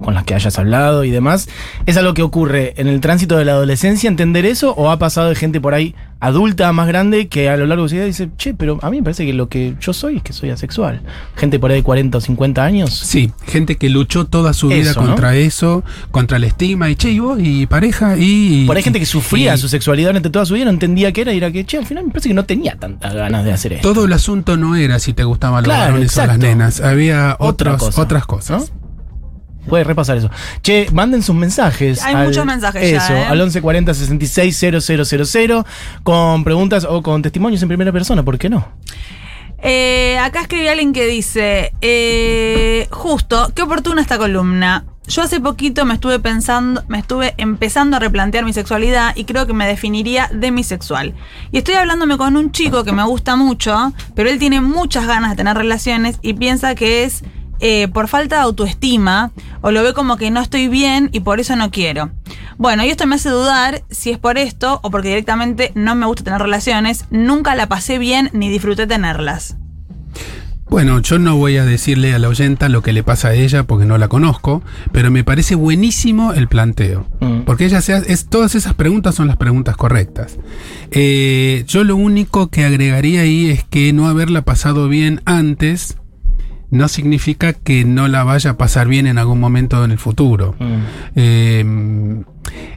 con 0.00 0.14
las 0.14 0.22
que 0.24 0.34
hayas 0.34 0.58
hablado 0.60 1.02
y 1.02 1.10
demás, 1.10 1.48
¿es 1.86 1.96
algo 1.96 2.14
que 2.14 2.22
ocurre 2.22 2.74
en 2.76 2.86
el 2.86 3.00
tránsito 3.00 3.36
de 3.36 3.44
la 3.44 3.52
adolescencia 3.52 4.06
entender 4.08 4.46
eso 4.46 4.74
o 4.74 4.90
ha 4.90 4.98
pasado 4.98 5.28
de 5.28 5.34
gente 5.34 5.60
por 5.60 5.74
ahí 5.74 5.94
adulta, 6.20 6.72
más 6.72 6.88
grande, 6.88 7.28
que 7.28 7.48
a 7.48 7.56
lo 7.56 7.66
largo 7.66 7.84
de 7.84 7.88
su 7.90 7.94
vida 7.94 8.04
dice, 8.04 8.28
che, 8.36 8.54
pero 8.54 8.78
a 8.82 8.90
mí 8.90 8.98
me 8.98 9.02
parece 9.04 9.24
que 9.24 9.32
lo 9.32 9.48
que 9.48 9.74
yo 9.80 9.92
soy 9.92 10.16
es 10.16 10.22
que 10.22 10.32
soy 10.32 10.50
asexual? 10.50 11.00
Gente 11.36 11.58
por 11.58 11.70
ahí 11.70 11.78
de 11.78 11.82
40 11.82 12.18
o 12.18 12.20
50 12.20 12.64
años. 12.64 12.92
Sí, 12.94 13.30
gente 13.46 13.76
que 13.76 13.88
luchó 13.88 14.26
toda 14.26 14.52
su 14.52 14.68
vida 14.68 14.94
contra 14.94 15.36
eso, 15.36 15.84
contra 16.10 16.36
el 16.38 16.44
estigma, 16.44 16.90
y 16.90 16.96
che, 16.96 17.10
y 17.10 17.18
vos, 17.20 17.38
y 17.40 17.66
pareja, 17.66 18.16
y... 18.18 18.66
Por 18.66 18.76
ahí 18.76 18.82
gente 18.82 18.98
que 19.00 19.06
sufría 19.06 19.54
y- 19.54 19.58
su 19.58 19.68
sexualidad 19.68 20.08
durante 20.10 20.30
toda 20.30 20.44
su 20.46 20.54
vida, 20.54 20.64
no 20.64 20.70
entendía 20.70 21.12
qué 21.12 21.20
era 21.22 21.32
y 21.32 21.38
era 21.38 21.50
que, 21.52 21.64
che, 21.64 21.78
al 21.78 21.86
final 21.86 22.04
me 22.04 22.10
parece 22.10 22.28
que 22.28 22.34
no 22.34 22.44
tenía 22.44 22.76
tantas 22.76 23.14
ganas 23.14 23.44
de 23.44 23.52
hacer 23.52 23.74
esto. 23.74 23.92
Todo 23.92 24.04
el 24.06 24.12
asunto 24.12 24.56
no 24.56 24.74
era 24.76 24.98
si 24.98 25.12
te 25.12 25.24
gustaban 25.24 25.62
los 25.64 25.76
varones 25.76 26.16
o 26.18 26.26
las 26.26 26.38
nenas, 26.38 26.80
había 26.80 27.36
Otra 27.38 27.74
otros, 27.74 27.88
cosa, 27.90 28.02
otras 28.02 28.26
cosas. 28.26 28.72
¿no? 28.72 28.77
Puede 29.68 29.84
repasar 29.84 30.16
eso. 30.16 30.30
Che, 30.62 30.88
manden 30.92 31.22
sus 31.22 31.34
mensajes. 31.34 32.02
Hay 32.02 32.16
muchos 32.16 32.44
mensajes 32.44 32.90
ya, 32.90 32.96
Eso, 32.98 33.14
¿eh? 33.14 33.24
al 33.24 33.38
1140 33.38 33.94
660000 33.94 35.64
con 36.02 36.44
preguntas 36.44 36.86
o 36.88 37.02
con 37.02 37.22
testimonios 37.22 37.62
en 37.62 37.68
primera 37.68 37.92
persona, 37.92 38.24
¿por 38.24 38.38
qué 38.38 38.48
no? 38.48 38.66
Eh, 39.60 40.18
acá 40.18 40.42
escribí 40.42 40.68
alguien 40.68 40.92
que 40.92 41.06
dice, 41.06 41.72
eh, 41.80 42.86
justo, 42.90 43.50
qué 43.54 43.62
oportuna 43.62 44.00
esta 44.00 44.18
columna. 44.18 44.84
Yo 45.08 45.22
hace 45.22 45.40
poquito 45.40 45.86
me 45.86 45.94
estuve 45.94 46.18
pensando, 46.18 46.84
me 46.86 46.98
estuve 46.98 47.32
empezando 47.38 47.96
a 47.96 48.00
replantear 48.00 48.44
mi 48.44 48.52
sexualidad 48.52 49.16
y 49.16 49.24
creo 49.24 49.46
que 49.46 49.54
me 49.54 49.66
definiría 49.66 50.28
demisexual. 50.32 51.14
Y 51.50 51.58
estoy 51.58 51.76
hablándome 51.76 52.18
con 52.18 52.36
un 52.36 52.52
chico 52.52 52.84
que 52.84 52.92
me 52.92 53.02
gusta 53.04 53.34
mucho, 53.34 53.94
pero 54.14 54.28
él 54.28 54.38
tiene 54.38 54.60
muchas 54.60 55.06
ganas 55.06 55.30
de 55.30 55.36
tener 55.36 55.56
relaciones 55.56 56.18
y 56.20 56.34
piensa 56.34 56.74
que 56.74 57.04
es 57.04 57.24
eh, 57.60 57.88
por 57.88 58.08
falta 58.08 58.36
de 58.36 58.42
autoestima 58.42 59.32
o 59.60 59.70
lo 59.70 59.82
ve 59.82 59.94
como 59.94 60.16
que 60.16 60.30
no 60.30 60.40
estoy 60.40 60.68
bien 60.68 61.10
y 61.12 61.20
por 61.20 61.40
eso 61.40 61.56
no 61.56 61.70
quiero. 61.70 62.10
Bueno, 62.56 62.84
y 62.84 62.88
esto 62.90 63.06
me 63.06 63.16
hace 63.16 63.30
dudar 63.30 63.82
si 63.90 64.10
es 64.10 64.18
por 64.18 64.38
esto 64.38 64.80
o 64.82 64.90
porque 64.90 65.08
directamente 65.08 65.72
no 65.74 65.94
me 65.94 66.06
gusta 66.06 66.24
tener 66.24 66.40
relaciones, 66.40 67.04
nunca 67.10 67.54
la 67.54 67.68
pasé 67.68 67.98
bien 67.98 68.30
ni 68.32 68.48
disfruté 68.48 68.86
tenerlas. 68.86 69.56
Bueno, 70.70 71.00
yo 71.00 71.18
no 71.18 71.34
voy 71.36 71.56
a 71.56 71.64
decirle 71.64 72.12
a 72.12 72.18
la 72.18 72.28
oyenta 72.28 72.68
lo 72.68 72.82
que 72.82 72.92
le 72.92 73.02
pasa 73.02 73.28
a 73.28 73.34
ella 73.34 73.62
porque 73.62 73.86
no 73.86 73.96
la 73.96 74.08
conozco, 74.08 74.62
pero 74.92 75.10
me 75.10 75.24
parece 75.24 75.54
buenísimo 75.54 76.34
el 76.34 76.46
planteo. 76.46 77.06
Mm. 77.20 77.40
Porque 77.46 77.64
ella 77.64 77.80
se 77.80 77.94
hace- 77.94 78.12
es, 78.12 78.26
todas 78.26 78.54
esas 78.54 78.74
preguntas 78.74 79.14
son 79.14 79.28
las 79.28 79.38
preguntas 79.38 79.78
correctas. 79.78 80.36
Eh, 80.90 81.64
yo 81.66 81.84
lo 81.84 81.96
único 81.96 82.48
que 82.48 82.64
agregaría 82.66 83.22
ahí 83.22 83.48
es 83.48 83.64
que 83.64 83.94
no 83.94 84.08
haberla 84.08 84.42
pasado 84.42 84.88
bien 84.88 85.22
antes 85.24 85.96
no 86.70 86.88
significa 86.88 87.52
que 87.52 87.84
no 87.84 88.08
la 88.08 88.24
vaya 88.24 88.50
a 88.50 88.56
pasar 88.56 88.88
bien 88.88 89.06
en 89.06 89.18
algún 89.18 89.40
momento 89.40 89.84
en 89.84 89.90
el 89.90 89.98
futuro. 89.98 90.54
Mm. 90.58 90.80
Eh, 91.16 92.24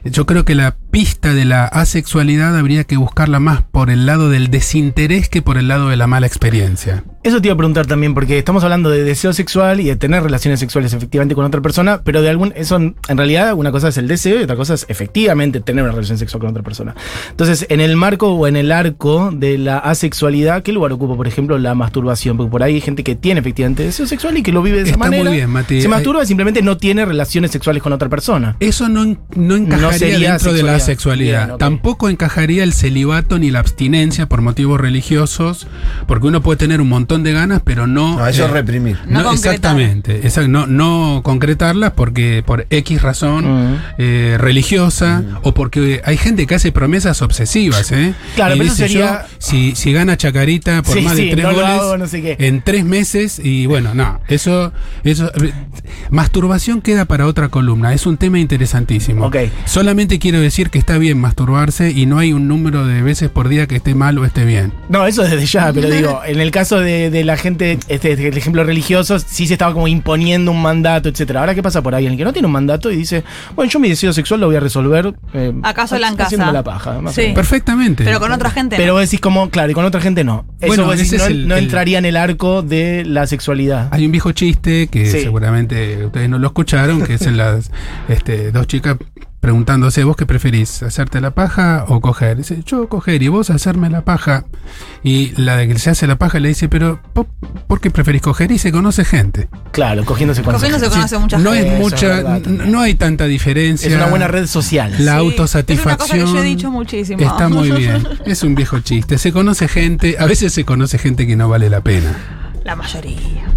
yo 0.04 0.26
creo 0.26 0.44
que 0.44 0.54
la 0.54 0.76
pista 0.92 1.32
de 1.32 1.46
la 1.46 1.64
asexualidad 1.64 2.54
habría 2.54 2.84
que 2.84 2.98
buscarla 2.98 3.40
más 3.40 3.62
por 3.62 3.88
el 3.88 4.04
lado 4.04 4.28
del 4.28 4.50
desinterés 4.50 5.30
que 5.30 5.40
por 5.40 5.56
el 5.56 5.66
lado 5.66 5.88
de 5.88 5.96
la 5.96 6.06
mala 6.06 6.26
experiencia. 6.26 7.02
Eso 7.22 7.40
te 7.40 7.48
iba 7.48 7.54
a 7.54 7.56
preguntar 7.56 7.86
también, 7.86 8.14
porque 8.14 8.36
estamos 8.36 8.62
hablando 8.62 8.90
de 8.90 9.02
deseo 9.02 9.32
sexual 9.32 9.80
y 9.80 9.84
de 9.84 9.96
tener 9.96 10.22
relaciones 10.22 10.60
sexuales 10.60 10.92
efectivamente 10.92 11.34
con 11.34 11.44
otra 11.44 11.60
persona, 11.60 12.02
pero 12.04 12.20
de 12.20 12.28
algún. 12.28 12.52
Eso 12.56 12.76
en 12.76 12.96
realidad, 13.08 13.54
una 13.54 13.70
cosa 13.70 13.88
es 13.88 13.96
el 13.96 14.06
deseo 14.06 14.40
y 14.40 14.42
otra 14.42 14.56
cosa 14.56 14.74
es 14.74 14.84
efectivamente 14.88 15.60
tener 15.60 15.84
una 15.84 15.92
relación 15.92 16.18
sexual 16.18 16.40
con 16.40 16.50
otra 16.50 16.62
persona. 16.62 16.94
Entonces, 17.30 17.64
en 17.70 17.80
el 17.80 17.96
marco 17.96 18.32
o 18.32 18.46
en 18.46 18.56
el 18.56 18.70
arco 18.70 19.30
de 19.32 19.56
la 19.56 19.78
asexualidad, 19.78 20.62
¿qué 20.62 20.72
lugar 20.72 20.92
ocupa, 20.92 21.16
por 21.16 21.26
ejemplo, 21.28 21.56
la 21.58 21.74
masturbación? 21.74 22.36
Porque 22.36 22.50
por 22.50 22.64
ahí 22.64 22.74
hay 22.74 22.80
gente 22.80 23.02
que 23.02 23.14
tiene 23.14 23.40
efectivamente 23.40 23.84
deseo 23.84 24.06
sexual 24.06 24.36
y 24.36 24.42
que 24.42 24.52
lo 24.52 24.60
vive 24.60 24.78
de 24.78 24.82
esa 24.82 24.92
Está 24.92 25.06
muy 25.06 25.18
manera. 25.18 25.30
bien, 25.30 25.48
Mati. 25.50 25.80
Se 25.80 25.88
masturba 25.88 26.24
y 26.24 26.26
simplemente 26.26 26.60
no 26.60 26.76
tiene 26.76 27.06
relaciones 27.06 27.52
sexuales 27.52 27.82
con 27.82 27.92
otra 27.92 28.08
persona. 28.08 28.56
Eso 28.58 28.88
no, 28.88 29.16
no 29.36 29.54
encajaría 29.54 29.92
sería 29.92 30.30
dentro 30.32 30.52
de 30.52 30.62
la 30.64 30.80
sexualidad. 30.82 31.46
Bien. 31.46 31.58
Tampoco 31.58 32.08
encajaría 32.08 32.64
el 32.64 32.72
celibato 32.72 33.38
ni 33.38 33.50
la 33.50 33.60
abstinencia 33.60 34.26
por 34.26 34.42
motivos 34.42 34.80
religiosos, 34.80 35.66
porque 36.06 36.26
uno 36.26 36.42
puede 36.42 36.58
tener 36.58 36.80
un 36.80 36.88
montón 36.88 37.22
de 37.22 37.32
ganas, 37.32 37.62
pero 37.64 37.86
no. 37.86 38.18
No, 38.18 38.26
eso 38.26 38.42
eh, 38.42 38.46
es 38.46 38.50
reprimir. 38.52 38.98
No 39.06 39.30
exactamente, 39.32 40.22
exact- 40.22 40.48
no, 40.48 40.66
no 40.66 41.20
concretarlas 41.24 41.92
porque 41.92 42.42
por 42.46 42.66
X 42.70 43.02
razón 43.02 43.72
Mm. 43.72 43.76
eh, 43.98 44.36
religiosa 44.38 45.22
o 45.42 45.54
porque 45.54 46.02
hay 46.04 46.16
gente 46.16 46.46
que 46.46 46.54
hace 46.54 46.72
promesas 46.72 47.22
obsesivas, 47.22 47.90
¿eh? 47.92 48.14
Claro, 48.34 48.54
Y 48.54 48.58
pero 48.58 48.68
eso 48.68 48.76
sería- 48.76 49.22
yo, 49.28 49.36
si, 49.38 49.74
si 49.76 49.92
gana 49.92 50.16
Chacarita 50.16 50.82
por 50.82 50.96
Sí, 50.96 51.02
más 51.02 51.16
sí, 51.16 51.26
de 51.26 51.30
tres 51.32 51.44
goles 51.46 51.64
hago, 51.70 51.96
no 51.98 52.06
sé 52.06 52.22
qué. 52.22 52.36
en 52.38 52.62
tres 52.62 52.84
meses 52.84 53.40
y 53.42 53.66
bueno, 53.66 53.94
no, 53.94 54.20
eso, 54.28 54.72
eso, 55.04 55.30
eh, 55.42 55.52
masturbación 56.10 56.80
queda 56.80 57.04
para 57.04 57.26
otra 57.26 57.48
columna, 57.48 57.94
es 57.94 58.06
un 58.06 58.16
tema 58.16 58.38
interesantísimo. 58.38 59.26
Ok. 59.26 59.36
Solamente 59.64 60.18
quiero 60.18 60.40
decir 60.40 60.70
que 60.72 60.78
está 60.78 60.98
bien 60.98 61.20
masturbarse 61.20 61.90
y 61.90 62.06
no 62.06 62.18
hay 62.18 62.32
un 62.32 62.48
número 62.48 62.84
de 62.86 63.02
veces 63.02 63.28
por 63.30 63.48
día 63.48 63.66
que 63.68 63.76
esté 63.76 63.94
mal 63.94 64.18
o 64.18 64.24
esté 64.24 64.44
bien. 64.44 64.72
No, 64.88 65.06
eso 65.06 65.22
desde 65.22 65.44
ya, 65.46 65.70
pero 65.72 65.88
digo, 65.94 66.22
en 66.26 66.40
el 66.40 66.50
caso 66.50 66.80
de, 66.80 67.10
de 67.10 67.22
la 67.24 67.36
gente, 67.36 67.78
este, 67.88 68.12
el 68.14 68.36
ejemplo 68.36 68.64
religioso, 68.64 69.18
sí 69.20 69.46
se 69.46 69.52
estaba 69.52 69.72
como 69.74 69.86
imponiendo 69.86 70.50
un 70.50 70.60
mandato, 70.62 71.08
etcétera. 71.10 71.40
Ahora, 71.40 71.54
¿qué 71.54 71.62
pasa 71.62 71.82
por 71.82 71.94
ahí? 71.94 72.06
El 72.06 72.16
que 72.16 72.24
no 72.24 72.32
tiene 72.32 72.46
un 72.46 72.52
mandato 72.52 72.90
y 72.90 72.96
dice, 72.96 73.22
bueno, 73.54 73.70
yo 73.70 73.78
mi 73.78 73.88
deseo 73.90 74.12
sexual 74.12 74.40
lo 74.40 74.46
voy 74.46 74.56
a 74.56 74.60
resolver. 74.60 75.14
Eh, 75.34 75.52
Acá 75.62 75.86
sola 75.86 76.08
en 76.08 76.16
casa. 76.16 76.50
la 76.50 76.62
paja. 76.64 77.00
más 77.00 77.14
Sí. 77.14 77.32
Perfectamente. 77.34 78.02
Pero 78.04 78.18
con 78.18 78.32
otra 78.32 78.50
gente. 78.50 78.76
Pero 78.76 78.88
no. 78.88 78.92
vos 78.94 79.02
decís 79.02 79.20
como, 79.20 79.50
claro, 79.50 79.70
y 79.70 79.74
con 79.74 79.84
otra 79.84 80.00
gente 80.00 80.24
no. 80.24 80.46
Eso 80.58 80.68
Bueno, 80.68 80.84
vos 80.86 80.96
decís, 80.96 81.12
ese 81.12 81.18
no, 81.18 81.24
es 81.24 81.30
el- 81.30 81.48
no 81.48 81.56
el- 81.56 81.64
entraría 81.64 81.98
en 81.98 82.06
el 82.06 82.16
arco 82.16 82.62
de 82.62 83.04
la 83.04 83.26
sexualidad. 83.26 83.88
Hay 83.90 84.06
un 84.06 84.12
viejo 84.12 84.32
chiste 84.32 84.88
que 84.88 85.04
Sí. 85.10 85.20
seguramente 85.20 86.06
ustedes 86.06 86.30
no 86.30 86.38
lo 86.38 86.46
escucharon, 86.46 87.02
que 87.02 87.14
es 87.14 87.22
en 87.22 87.36
las 87.36 87.70
este, 88.08 88.50
dos 88.52 88.66
chicas 88.66 88.96
preguntándose, 89.42 90.04
¿vos 90.04 90.14
qué 90.16 90.24
preferís? 90.24 90.84
¿Hacerte 90.84 91.20
la 91.20 91.32
paja 91.32 91.84
o 91.88 92.00
coger? 92.00 92.36
Dice, 92.36 92.62
yo 92.64 92.88
coger 92.88 93.24
y 93.24 93.28
vos 93.28 93.50
hacerme 93.50 93.90
la 93.90 94.02
paja. 94.04 94.44
Y 95.02 95.32
la 95.36 95.56
de 95.56 95.66
que 95.66 95.76
se 95.80 95.90
hace 95.90 96.06
la 96.06 96.14
paja 96.16 96.38
le 96.38 96.46
dice, 96.48 96.68
pero 96.68 97.00
¿po- 97.12 97.26
¿por 97.66 97.80
qué 97.80 97.90
preferís 97.90 98.22
coger? 98.22 98.52
Y 98.52 98.58
se 98.58 98.70
conoce 98.70 99.04
gente. 99.04 99.48
Claro, 99.72 100.04
cogiéndose 100.04 100.42
con 100.42 100.54
Cogiendo 100.54 100.78
se 100.78 100.84
gente. 100.84 100.96
conoce 100.96 101.18
mucha 101.18 101.38
no 101.38 101.52
gente. 101.54 101.66
Es 101.68 101.74
es 101.74 101.80
mucha, 101.80 102.06
verdad 102.06 102.40
no 102.46 102.80
hay 102.80 102.94
tanta 102.94 103.24
diferencia. 103.26 103.88
Es 103.88 103.96
una 103.96 104.06
buena 104.06 104.28
red 104.28 104.46
social. 104.46 104.92
La 105.00 105.14
Sí, 105.14 105.18
autosatisfacción. 105.18 105.80
Es 105.80 105.86
una 105.86 105.96
cosa 105.96 106.14
que 106.14 106.38
yo 106.38 106.38
he 106.38 106.46
dicho 106.48 106.70
muchísimo. 106.70 107.20
Está 107.20 107.48
muy 107.48 107.72
bien. 107.76 108.06
Es 108.24 108.44
un 108.44 108.54
viejo 108.54 108.78
chiste. 108.78 109.18
Se 109.18 109.32
conoce 109.32 109.66
gente, 109.66 110.16
a 110.20 110.26
veces 110.26 110.52
se 110.52 110.64
conoce 110.64 110.98
gente 110.98 111.26
que 111.26 111.34
no 111.34 111.48
vale 111.48 111.68
la 111.68 111.80
pena. 111.80 112.14
La 112.62 112.76
mayoría. 112.76 113.51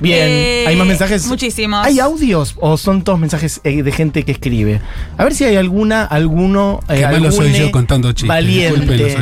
Bien, 0.00 0.28
Eh, 0.28 0.64
¿hay 0.68 0.76
más 0.76 0.86
mensajes? 0.86 1.26
muchísimos. 1.26 1.84
¿Hay 1.86 1.98
audios 2.00 2.54
o 2.60 2.76
son 2.76 3.02
todos 3.02 3.18
mensajes 3.18 3.60
eh, 3.64 3.82
de 3.82 3.92
gente 3.92 4.24
que 4.24 4.32
escribe? 4.32 4.80
A 5.16 5.24
ver 5.24 5.34
si 5.34 5.44
hay 5.44 5.56
alguna, 5.56 6.04
alguno, 6.04 6.80
eh, 6.88 6.96
Qué 7.00 7.02
malo 7.02 7.32
soy 7.32 7.52
yo 7.52 7.70
contando 7.70 8.12
chistes. 8.12 8.28
Valiente. 8.28 9.16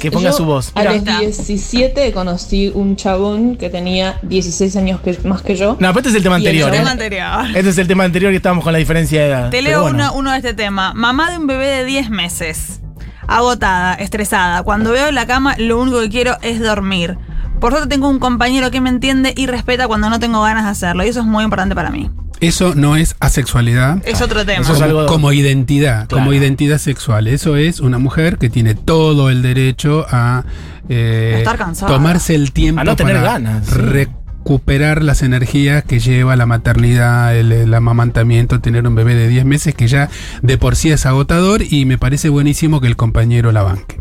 Que 0.00 0.10
ponga 0.10 0.30
Yo 0.30 0.36
su 0.36 0.44
voz. 0.44 0.72
A 0.74 0.80
Mira. 0.80 0.92
los 0.92 0.98
Está. 1.00 1.20
17 1.20 2.12
conocí 2.12 2.70
un 2.74 2.96
chabón 2.96 3.56
que 3.56 3.70
tenía 3.70 4.18
16 4.22 4.76
años 4.76 5.00
que- 5.00 5.18
más 5.24 5.42
que 5.42 5.56
yo. 5.56 5.76
No, 5.80 5.88
pero 5.92 5.98
este 5.98 6.10
es 6.10 6.14
el 6.16 6.22
tema 6.22 6.36
el 6.36 6.46
¿eh? 6.46 6.62
anterior. 6.78 7.46
Este 7.54 7.70
es 7.70 7.78
el 7.78 7.86
tema 7.88 8.04
anterior 8.04 8.30
que 8.32 8.36
estábamos 8.36 8.64
con 8.64 8.72
la 8.72 8.78
diferencia 8.78 9.20
de 9.20 9.26
edad. 9.28 9.50
Te 9.50 9.62
leo 9.62 9.82
bueno. 9.82 9.96
uno, 9.96 10.12
uno 10.14 10.30
de 10.32 10.36
este 10.38 10.54
tema. 10.54 10.92
Mamá 10.94 11.30
de 11.30 11.38
un 11.38 11.46
bebé 11.46 11.66
de 11.68 11.84
10 11.84 12.10
meses. 12.10 12.80
Agotada, 13.26 13.94
estresada. 13.94 14.62
Cuando 14.62 14.90
veo 14.92 15.10
la 15.10 15.26
cama, 15.26 15.54
lo 15.58 15.80
único 15.80 16.00
que 16.00 16.08
quiero 16.08 16.36
es 16.42 16.60
dormir. 16.60 17.18
Por 17.60 17.72
suerte 17.72 17.88
tengo 17.88 18.08
un 18.08 18.18
compañero 18.18 18.70
que 18.70 18.80
me 18.80 18.88
entiende 18.90 19.32
y 19.36 19.46
respeta 19.46 19.86
cuando 19.88 20.08
no 20.10 20.18
tengo 20.20 20.40
ganas 20.42 20.64
de 20.64 20.70
hacerlo. 20.70 21.04
Y 21.04 21.08
eso 21.08 21.20
es 21.20 21.26
muy 21.26 21.44
importante 21.44 21.74
para 21.74 21.90
mí. 21.90 22.10
Eso 22.40 22.74
no 22.76 22.94
es 22.94 23.16
asexualidad. 23.18 23.98
Es 24.06 24.20
otro 24.22 24.46
tema. 24.46 24.60
Eso 24.62 24.72
es 24.74 24.78
como, 24.78 24.84
algo- 25.00 25.06
como 25.06 25.32
identidad, 25.32 26.06
Claro. 26.06 26.22
como 26.24 26.32
identidad 26.32 26.78
sexual. 26.78 27.26
Eso 27.26 27.56
es 27.56 27.80
una 27.80 27.98
mujer 27.98 28.38
que 28.38 28.48
tiene 28.48 28.74
todo 28.76 29.28
el 29.28 29.42
derecho 29.42 30.06
a 30.08 30.44
eh, 30.88 31.34
Estar 31.38 31.58
cansada. 31.58 31.92
tomarse 31.92 32.34
el 32.36 32.52
tiempo 32.52 32.80
A 32.80 32.84
no 32.84 32.94
tener 32.96 33.16
para 33.16 33.32
ganas, 33.32 33.66
sí. 33.66 33.74
recuperar 33.74 35.02
las 35.02 35.22
energías 35.22 35.82
que 35.82 35.98
lleva 35.98 36.36
la 36.36 36.46
maternidad, 36.46 37.36
el, 37.36 37.50
el 37.50 37.74
amamantamiento, 37.74 38.60
tener 38.60 38.86
un 38.86 38.94
bebé 38.94 39.14
de 39.16 39.26
10 39.28 39.44
meses 39.44 39.74
que 39.74 39.88
ya 39.88 40.08
de 40.40 40.56
por 40.58 40.76
sí 40.76 40.90
es 40.92 41.06
agotador 41.06 41.62
y 41.68 41.84
me 41.86 41.98
parece 41.98 42.28
buenísimo 42.28 42.80
que 42.80 42.86
el 42.86 42.94
compañero 42.96 43.50
la 43.50 43.64
banque. 43.64 44.00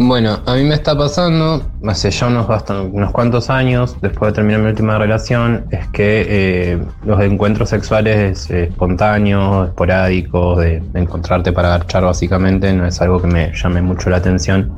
Bueno, 0.00 0.38
a 0.46 0.54
mí 0.54 0.62
me 0.62 0.76
está 0.76 0.96
pasando, 0.96 1.60
hace 1.84 2.12
ya 2.12 2.28
unos, 2.28 2.46
unos 2.92 3.10
cuantos 3.10 3.50
años, 3.50 3.96
después 4.00 4.30
de 4.30 4.36
terminar 4.36 4.60
mi 4.60 4.68
última 4.68 4.96
relación, 4.96 5.66
es 5.72 5.88
que 5.88 6.24
eh, 6.28 6.78
los 7.04 7.20
encuentros 7.20 7.70
sexuales 7.70 8.48
espontáneos, 8.48 9.66
esporádicos, 9.70 10.58
de, 10.58 10.80
de 10.92 11.00
encontrarte 11.00 11.52
para 11.52 11.70
garchar 11.70 12.04
básicamente, 12.04 12.72
no 12.72 12.86
es 12.86 13.00
algo 13.00 13.20
que 13.20 13.26
me 13.26 13.52
llame 13.52 13.82
mucho 13.82 14.08
la 14.08 14.18
atención, 14.18 14.70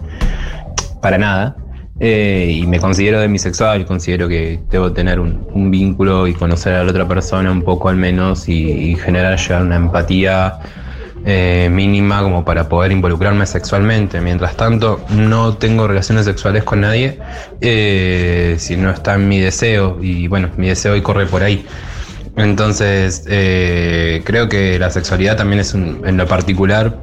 para 1.02 1.18
nada. 1.18 1.54
Eh, 1.98 2.56
y 2.56 2.66
me 2.66 2.80
considero 2.80 3.20
demisexual, 3.20 3.84
considero 3.84 4.26
que 4.26 4.58
debo 4.70 4.90
tener 4.90 5.20
un, 5.20 5.46
un 5.52 5.70
vínculo 5.70 6.28
y 6.28 6.32
conocer 6.32 6.72
a 6.72 6.82
la 6.82 6.92
otra 6.92 7.06
persona 7.06 7.52
un 7.52 7.60
poco 7.62 7.90
al 7.90 7.96
menos 7.96 8.48
y, 8.48 8.54
y 8.54 8.96
generar 8.96 9.36
ya 9.36 9.60
una 9.60 9.76
empatía 9.76 10.60
eh, 11.26 11.68
mínima 11.70 12.22
como 12.22 12.46
para 12.46 12.68
poder 12.68 12.92
involucrarme 12.92 13.46
sexualmente. 13.46 14.20
Mientras 14.20 14.56
tanto, 14.56 15.04
no 15.10 15.54
tengo 15.56 15.86
relaciones 15.86 16.24
sexuales 16.24 16.64
con 16.64 16.80
nadie 16.80 17.18
eh, 17.60 18.56
si 18.58 18.76
no 18.76 18.90
está 18.90 19.14
en 19.14 19.28
mi 19.28 19.38
deseo. 19.38 19.98
Y 20.00 20.28
bueno, 20.28 20.50
mi 20.56 20.68
deseo 20.68 20.94
hoy 20.94 21.02
corre 21.02 21.26
por 21.26 21.42
ahí. 21.42 21.66
Entonces, 22.36 23.24
eh, 23.28 24.22
creo 24.24 24.48
que 24.48 24.78
la 24.78 24.90
sexualidad 24.90 25.36
también 25.36 25.60
es 25.60 25.74
un, 25.74 26.02
en 26.06 26.16
lo 26.16 26.26
particular, 26.26 26.96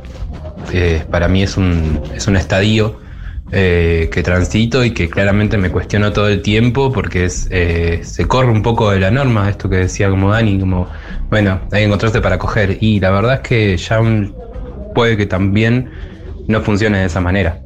para 1.12 1.27
mí 1.27 1.43
es 1.43 1.56
un, 1.56 2.01
es 2.13 2.27
un 2.27 2.36
estadio 2.36 2.99
que 3.51 4.21
transito 4.25 4.84
y 4.84 4.91
que 4.91 5.10
claramente 5.10 5.58
me 5.58 5.69
cuestiono 5.69 6.12
todo 6.12 6.27
el 6.27 6.41
tiempo 6.41 6.91
porque 6.91 7.25
es, 7.25 7.47
se 8.01 8.27
corre 8.27 8.51
un 8.51 8.62
poco 8.62 8.91
de 8.91 8.99
la 8.99 9.12
norma, 9.12 9.49
esto 9.49 9.69
que 9.69 9.77
decía 9.77 10.10
como 10.10 10.32
Dani, 10.32 10.60
como, 10.60 10.89
bueno, 11.30 11.62
hay 11.72 11.80
que 11.82 11.84
encontrarse 11.86 12.22
para 12.22 12.38
coger. 12.38 12.78
Y 12.82 13.00
la 13.00 13.12
verdad 13.12 13.36
es 13.36 13.40
que 13.42 13.78
ya 13.78 14.00
un- 14.00 14.34
puede 14.96 15.18
que 15.18 15.26
también 15.26 15.90
no 16.48 16.62
funcione 16.62 17.00
de 17.00 17.06
esa 17.06 17.20
manera. 17.22 17.62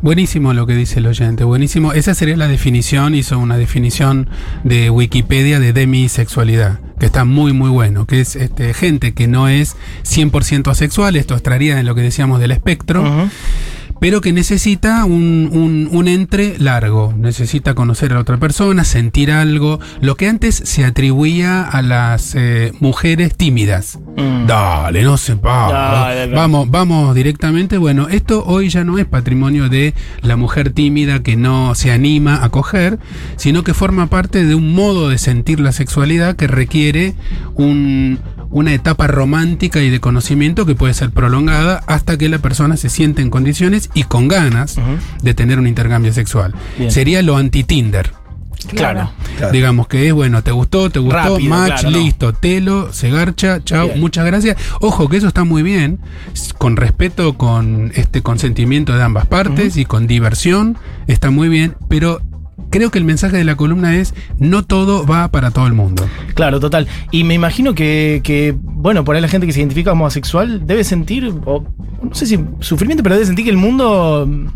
Buenísimo 0.00 0.52
lo 0.54 0.64
que 0.66 0.74
dice 0.74 1.00
el 1.00 1.06
oyente, 1.08 1.42
buenísimo. 1.42 1.92
Esa 1.92 2.14
sería 2.14 2.36
la 2.36 2.46
definición, 2.46 3.16
hizo 3.16 3.36
una 3.38 3.56
definición 3.58 4.28
de 4.62 4.90
Wikipedia 4.90 5.58
de 5.58 5.72
demisexualidad, 5.72 6.78
que 7.00 7.06
está 7.06 7.24
muy 7.24 7.52
muy 7.52 7.68
bueno, 7.68 8.06
que 8.06 8.20
es 8.20 8.36
este, 8.36 8.72
gente 8.74 9.12
que 9.12 9.26
no 9.26 9.48
es 9.48 9.76
100% 10.04 10.70
asexual, 10.70 11.16
esto 11.16 11.34
estaría 11.34 11.80
en 11.80 11.86
lo 11.86 11.96
que 11.96 12.02
decíamos 12.02 12.38
del 12.38 12.52
espectro, 12.52 13.02
Ujú. 13.02 13.28
Pero 14.00 14.20
que 14.20 14.32
necesita 14.32 15.04
un, 15.04 15.48
un, 15.52 15.88
un 15.90 16.08
entre 16.08 16.58
largo, 16.58 17.14
necesita 17.16 17.74
conocer 17.74 18.12
a 18.12 18.16
la 18.16 18.20
otra 18.20 18.36
persona, 18.38 18.84
sentir 18.84 19.30
algo, 19.32 19.80
lo 20.00 20.14
que 20.16 20.28
antes 20.28 20.54
se 20.54 20.84
atribuía 20.84 21.62
a 21.62 21.82
las 21.82 22.34
eh, 22.34 22.72
mujeres 22.80 23.36
tímidas. 23.36 23.98
Mm. 24.16 24.46
Dale, 24.46 25.02
no 25.02 25.16
se 25.16 25.34
va. 25.34 25.70
Dale. 25.70 26.34
Vamos, 26.34 26.70
vamos 26.70 27.14
directamente. 27.14 27.76
Bueno, 27.78 28.08
esto 28.08 28.44
hoy 28.46 28.68
ya 28.68 28.84
no 28.84 28.98
es 28.98 29.04
patrimonio 29.06 29.68
de 29.68 29.94
la 30.22 30.36
mujer 30.36 30.70
tímida 30.70 31.22
que 31.22 31.36
no 31.36 31.74
se 31.74 31.92
anima 31.92 32.42
a 32.44 32.48
coger, 32.48 32.98
sino 33.36 33.62
que 33.64 33.74
forma 33.74 34.06
parte 34.08 34.44
de 34.44 34.54
un 34.54 34.74
modo 34.74 35.08
de 35.08 35.18
sentir 35.18 35.60
la 35.60 35.72
sexualidad 35.72 36.36
que 36.36 36.46
requiere 36.46 37.14
un- 37.54 38.18
una 38.50 38.72
etapa 38.72 39.06
romántica 39.06 39.80
y 39.82 39.90
de 39.90 40.00
conocimiento 40.00 40.66
que 40.66 40.74
puede 40.74 40.94
ser 40.94 41.10
prolongada 41.10 41.82
hasta 41.86 42.16
que 42.16 42.28
la 42.28 42.38
persona 42.38 42.76
se 42.76 42.88
siente 42.88 43.22
en 43.22 43.30
condiciones 43.30 43.90
y 43.94 44.04
con 44.04 44.28
ganas 44.28 44.76
de 45.22 45.34
tener 45.34 45.58
un 45.58 45.66
intercambio 45.66 46.12
sexual. 46.12 46.54
Bien. 46.78 46.90
Sería 46.90 47.22
lo 47.22 47.36
anti-Tinder. 47.36 48.12
Claro. 48.68 49.12
Claro. 49.36 49.52
Digamos 49.52 49.86
que 49.86 50.08
es 50.08 50.12
bueno, 50.12 50.42
te 50.42 50.50
gustó, 50.50 50.90
te 50.90 50.98
gustó, 50.98 51.16
Rápido, 51.16 51.50
match, 51.50 51.80
claro, 51.80 51.90
no. 51.90 51.98
listo, 51.98 52.32
telo, 52.32 52.92
se 52.92 53.08
garcha, 53.08 53.62
chao, 53.62 53.90
muchas 53.96 54.26
gracias. 54.26 54.56
Ojo 54.80 55.08
que 55.08 55.16
eso 55.16 55.28
está 55.28 55.44
muy 55.44 55.62
bien, 55.62 56.00
con 56.58 56.76
respeto, 56.76 57.38
con 57.38 57.92
este 57.94 58.20
consentimiento 58.22 58.96
de 58.96 59.02
ambas 59.02 59.26
partes 59.26 59.76
y 59.76 59.84
con 59.84 60.08
diversión, 60.08 60.76
está 61.06 61.30
muy 61.30 61.48
bien, 61.48 61.76
pero 61.88 62.20
creo 62.70 62.90
que 62.90 62.98
el 62.98 63.04
mensaje 63.04 63.36
de 63.36 63.44
la 63.44 63.56
columna 63.56 63.96
es 63.96 64.14
no 64.38 64.62
todo 64.64 65.06
va 65.06 65.28
para 65.28 65.50
todo 65.50 65.66
el 65.66 65.72
mundo. 65.72 66.06
Claro, 66.34 66.60
total. 66.60 66.86
Y 67.10 67.24
me 67.24 67.34
imagino 67.34 67.74
que, 67.74 68.20
que, 68.22 68.54
bueno, 68.60 69.04
por 69.04 69.14
ahí 69.16 69.22
la 69.22 69.28
gente 69.28 69.46
que 69.46 69.52
se 69.52 69.60
identifica 69.60 69.90
como 69.90 70.06
asexual 70.06 70.66
debe 70.66 70.84
sentir, 70.84 71.32
o, 71.46 71.64
no 72.02 72.14
sé 72.14 72.26
si 72.26 72.38
sufrimiento, 72.60 73.02
pero 73.02 73.14
debe 73.16 73.26
sentir 73.26 73.44
que 73.44 73.50
el 73.50 73.56
mundo 73.56 74.26
mm, 74.28 74.46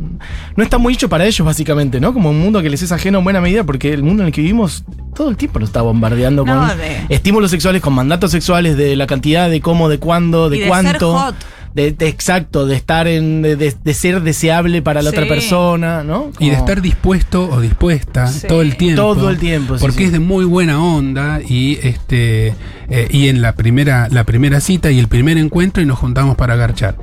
no 0.56 0.62
está 0.64 0.78
muy 0.78 0.94
hecho 0.94 1.08
para 1.08 1.24
ellos, 1.24 1.44
básicamente, 1.46 2.00
¿no? 2.00 2.12
Como 2.12 2.30
un 2.30 2.38
mundo 2.38 2.60
que 2.62 2.70
les 2.70 2.82
es 2.82 2.92
ajeno 2.92 3.18
en 3.18 3.24
buena 3.24 3.40
medida, 3.40 3.64
porque 3.64 3.92
el 3.92 4.02
mundo 4.02 4.22
en 4.22 4.28
el 4.28 4.32
que 4.32 4.42
vivimos 4.42 4.84
todo 5.14 5.28
el 5.30 5.36
tiempo 5.36 5.58
lo 5.58 5.64
está 5.66 5.82
bombardeando 5.82 6.44
No, 6.44 6.54
con 6.68 6.78
de- 6.78 7.06
estímulos 7.08 7.50
sexuales, 7.50 7.82
con 7.82 7.92
mandatos 7.94 8.30
sexuales 8.30 8.76
de 8.76 8.96
la 8.96 9.06
cantidad, 9.06 9.50
de 9.50 9.60
cómo, 9.60 9.88
de 9.88 9.98
cuándo, 9.98 10.48
de, 10.50 10.58
Y 10.58 10.60
de 10.60 10.68
cuánto. 10.68 10.90
ser 10.92 11.00
hot. 11.32 11.34
De, 11.74 11.92
de- 11.92 12.08
exacto, 12.08 12.66
de 12.66 12.76
estar 12.76 13.06
en. 13.08 13.40
de, 13.42 13.56
de- 13.56 13.74
de 13.82 13.94
ser 13.94 14.20
deseable 14.22 14.82
para 14.82 15.00
la 15.02 15.10
Sí. 15.10 15.16
otra 15.16 15.28
persona, 15.28 16.02
¿no? 16.04 16.30
Y 16.38 16.50
de 16.50 16.56
estar 16.56 16.82
dispuesto 16.82 17.48
o 17.48 17.60
dispuesta 17.60 18.26
Sí. 18.26 18.46
todo 18.46 18.60
el 18.62 18.76
tiempo. 18.76 19.00
Todo 19.00 19.30
el 19.30 19.38
tiempo, 19.38 19.76
sí, 19.78 19.80
Porque 19.80 19.98
sí. 19.98 20.04
es 20.04 20.12
de 20.12 20.18
muy 20.18 20.44
buena 20.44 20.82
onda 20.84 21.40
y 21.46 21.78
este 21.82 22.54
eh, 22.90 23.08
y 23.10 23.28
en 23.28 23.40
la 23.40 23.54
primera, 23.54 24.08
la 24.10 24.24
primera 24.24 24.60
cita 24.60 24.90
y 24.90 24.98
el 24.98 25.08
primer 25.08 25.38
encuentro 25.38 25.82
y 25.82 25.86
nos 25.86 25.98
juntamos 25.98 26.36
para 26.36 26.54
agarchar. 26.54 26.96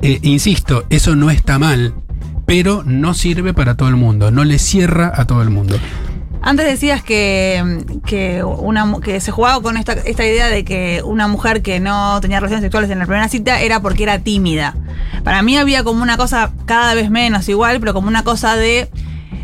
Eh, 0.00 0.18
insisto, 0.22 0.84
eso 0.90 1.14
no 1.16 1.28
está 1.30 1.58
mal, 1.58 1.92
pero 2.46 2.82
no 2.86 3.12
sirve 3.14 3.52
para 3.52 3.74
todo 3.76 3.88
el 3.90 3.96
mundo, 3.96 4.30
no 4.30 4.44
le 4.44 4.58
cierra 4.58 5.12
a 5.14 5.26
todo 5.26 5.42
el 5.42 5.50
mundo. 5.50 5.76
Antes 6.40 6.66
decías 6.66 7.02
que, 7.02 7.84
que, 8.06 8.42
una, 8.44 9.00
que 9.02 9.20
se 9.20 9.32
jugaba 9.32 9.60
con 9.60 9.76
esta, 9.76 9.92
esta 9.92 10.24
idea 10.24 10.48
de 10.48 10.64
que 10.64 11.02
una 11.04 11.28
mujer 11.28 11.62
que 11.62 11.80
no 11.80 12.20
tenía 12.20 12.38
relaciones 12.38 12.62
sexuales 12.62 12.90
en 12.90 12.98
la 12.98 13.06
primera 13.06 13.28
cita 13.28 13.60
era 13.60 13.80
porque 13.80 14.04
era 14.04 14.20
tímida. 14.20 14.76
Para 15.24 15.42
mí 15.42 15.56
había 15.58 15.82
como 15.84 16.02
una 16.02 16.16
cosa 16.16 16.52
cada 16.64 16.94
vez 16.94 17.10
menos 17.10 17.48
igual, 17.48 17.80
pero 17.80 17.92
como 17.94 18.08
una 18.08 18.22
cosa 18.22 18.56
de... 18.56 18.88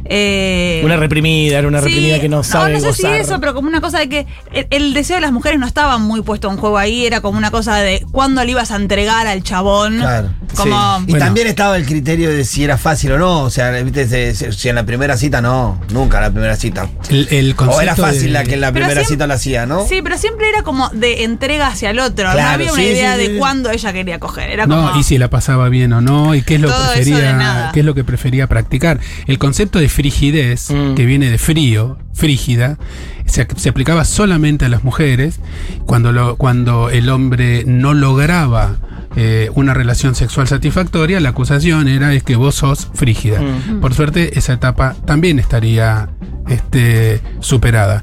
eh, 0.05 0.83
Una 0.85 0.97
reprimida, 0.97 1.59
era 1.59 1.69
una 1.69 1.81
sí, 1.81 1.87
reprimida 1.87 2.21
que 2.21 2.29
no 2.29 2.43
sabe 2.43 2.75
No, 2.75 2.81
sé 2.81 2.87
gozar. 2.89 3.15
si 3.15 3.21
eso, 3.21 3.41
pero 3.41 3.55
como 3.55 3.69
una 3.69 3.81
cosa 3.81 3.99
de 3.99 4.09
que 4.09 4.27
el, 4.53 4.67
el 4.71 4.95
deseo 4.95 5.17
de 5.17 5.23
las 5.23 5.33
mujeres 5.33 5.59
no 5.59 5.67
estaba 5.67 5.99
muy 5.99 6.23
puesto 6.23 6.51
en 6.51 6.57
juego 6.57 6.79
ahí, 6.79 7.07
era 7.07 7.21
como 7.21 7.39
una 7.39 7.51
cosa 7.51 7.77
de 7.77 8.05
cuándo 8.13 8.45
le 8.45 8.51
ibas 8.51 8.71
a 8.71 8.77
entregar 8.77 9.27
al 9.27 9.43
chabón. 9.43 9.99
Claro. 9.99 10.31
Como... 10.57 10.99
Y 11.07 11.11
Bueno. 11.11 11.25
también 11.25 11.47
estaba 11.49 11.77
el 11.77 11.85
criterio 11.87 12.31
de 12.31 12.45
si 12.45 12.63
era 12.63 12.79
fácil 12.79 13.13
o 13.13 13.19
no. 13.19 13.41
O 13.43 13.51
sea, 13.51 13.71
¿viste? 13.83 14.35
Si- 14.35 14.69
en 14.69 14.75
la 14.77 14.85
primera 14.87 15.17
cita 15.17 15.41
no, 15.41 15.81
nunca 15.91 16.19
en 16.19 16.23
la 16.25 16.31
primera 16.31 16.57
cita. 16.57 16.89
El, 17.09 17.27
el 17.31 17.55
O 17.59 17.81
era 17.81 17.97
fácil 17.97 18.25
de- 18.25 18.29
la 18.31 18.45
que 18.45 18.55
en 18.55 18.61
la 18.61 18.69
Pero 18.73 18.85
primera 18.87 19.01
siempre- 19.01 19.15
cita 19.15 19.27
lo 19.27 19.35
hacía, 19.35 19.67
¿no? 19.67 19.87
Sí, 19.89 20.01
pero 20.03 20.17
siempre 20.19 20.49
era 20.49 20.63
como 20.63 20.89
de 20.91 21.25
entrega 21.25 21.69
hacia 21.69 21.91
el 21.91 21.99
otro. 21.99 22.27
no 22.29 22.33
Claro, 22.35 22.51
había 22.55 22.73
una 22.73 22.83
sí, 22.83 22.89
idea 22.89 23.17
sí, 23.17 23.23
de 23.29 23.39
cuándo 23.39 23.71
ella 23.71 23.93
quería 23.93 24.21
coger. 24.21 24.51
Era 24.51 24.67
No, 24.67 24.89
como. 24.89 25.01
y 25.01 25.03
si 25.03 25.19
la 25.19 25.29
pasaba 25.29 25.69
bien 25.69 25.93
o 25.93 26.01
no, 26.01 26.35
y 26.35 26.43
qué 26.43 26.55
es 26.57 26.61
lo 26.61 26.69
prefería, 26.69 27.71
qué 27.73 27.81
es 27.81 27.87
lo 27.87 27.95
que 27.95 28.05
prefería 28.05 28.47
practicar. 28.47 29.01
El 29.27 29.39
concepto 29.39 29.74
de 29.79 29.89
frigidez, 29.89 30.71
Mm. 30.71 30.95
que 30.95 31.07
viene 31.07 31.31
de 31.31 31.39
frío, 31.39 31.99
frígida, 32.13 32.79
se, 33.27 33.47
se 33.57 33.69
aplicaba 33.69 34.05
solamente 34.05 34.65
a 34.65 34.69
las 34.69 34.85
mujeres 34.85 35.41
cuando, 35.87 36.13
lo, 36.13 36.37
cuando 36.37 36.91
el 36.91 37.09
hombre 37.09 37.65
no 37.67 37.95
lograba 37.95 38.77
eh, 39.17 39.51
una 39.55 39.75
relación 39.75 40.15
sexual 40.15 40.49
satisfactoria, 40.49 41.21
la 41.21 41.29
acusación 41.31 41.87
era 41.89 42.13
es 42.15 42.23
que 42.23 42.37
vos 42.37 42.57
sos 42.57 42.91
frígida. 42.95 43.41
Mm. 43.41 43.81
Por 43.81 43.95
suerte, 43.95 44.39
esa 44.39 44.53
etapa 44.55 44.97
también 45.07 45.39
estaría 45.39 46.09
este, 46.49 47.21
superada. 47.41 48.03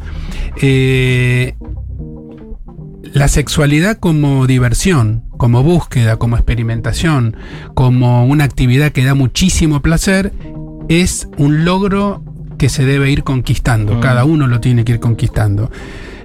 Eh, 0.62 1.55
la 3.13 3.27
sexualidad 3.27 3.97
como 3.97 4.47
diversión, 4.47 5.25
como 5.38 5.63
búsqueda, 5.63 6.15
como 6.17 6.38
experimentación, 6.38 7.36
como 7.73 8.25
una 8.25 8.45
actividad 8.45 8.91
que 8.93 9.03
da 9.03 9.15
muchísimo 9.15 9.81
placer, 9.81 10.31
es 10.99 11.30
un 11.38 11.63
logro 11.63 12.21
que 12.58 12.67
se 12.69 12.86
debe 12.86 13.10
ir 13.12 13.23
conquistando. 13.23 13.95
Mm. 13.95 13.99
Cada 14.01 14.25
uno 14.25 14.47
lo 14.47 14.60
tiene 14.60 14.84
que 14.84 14.93
ir 14.93 14.99
conquistando. 14.99 15.71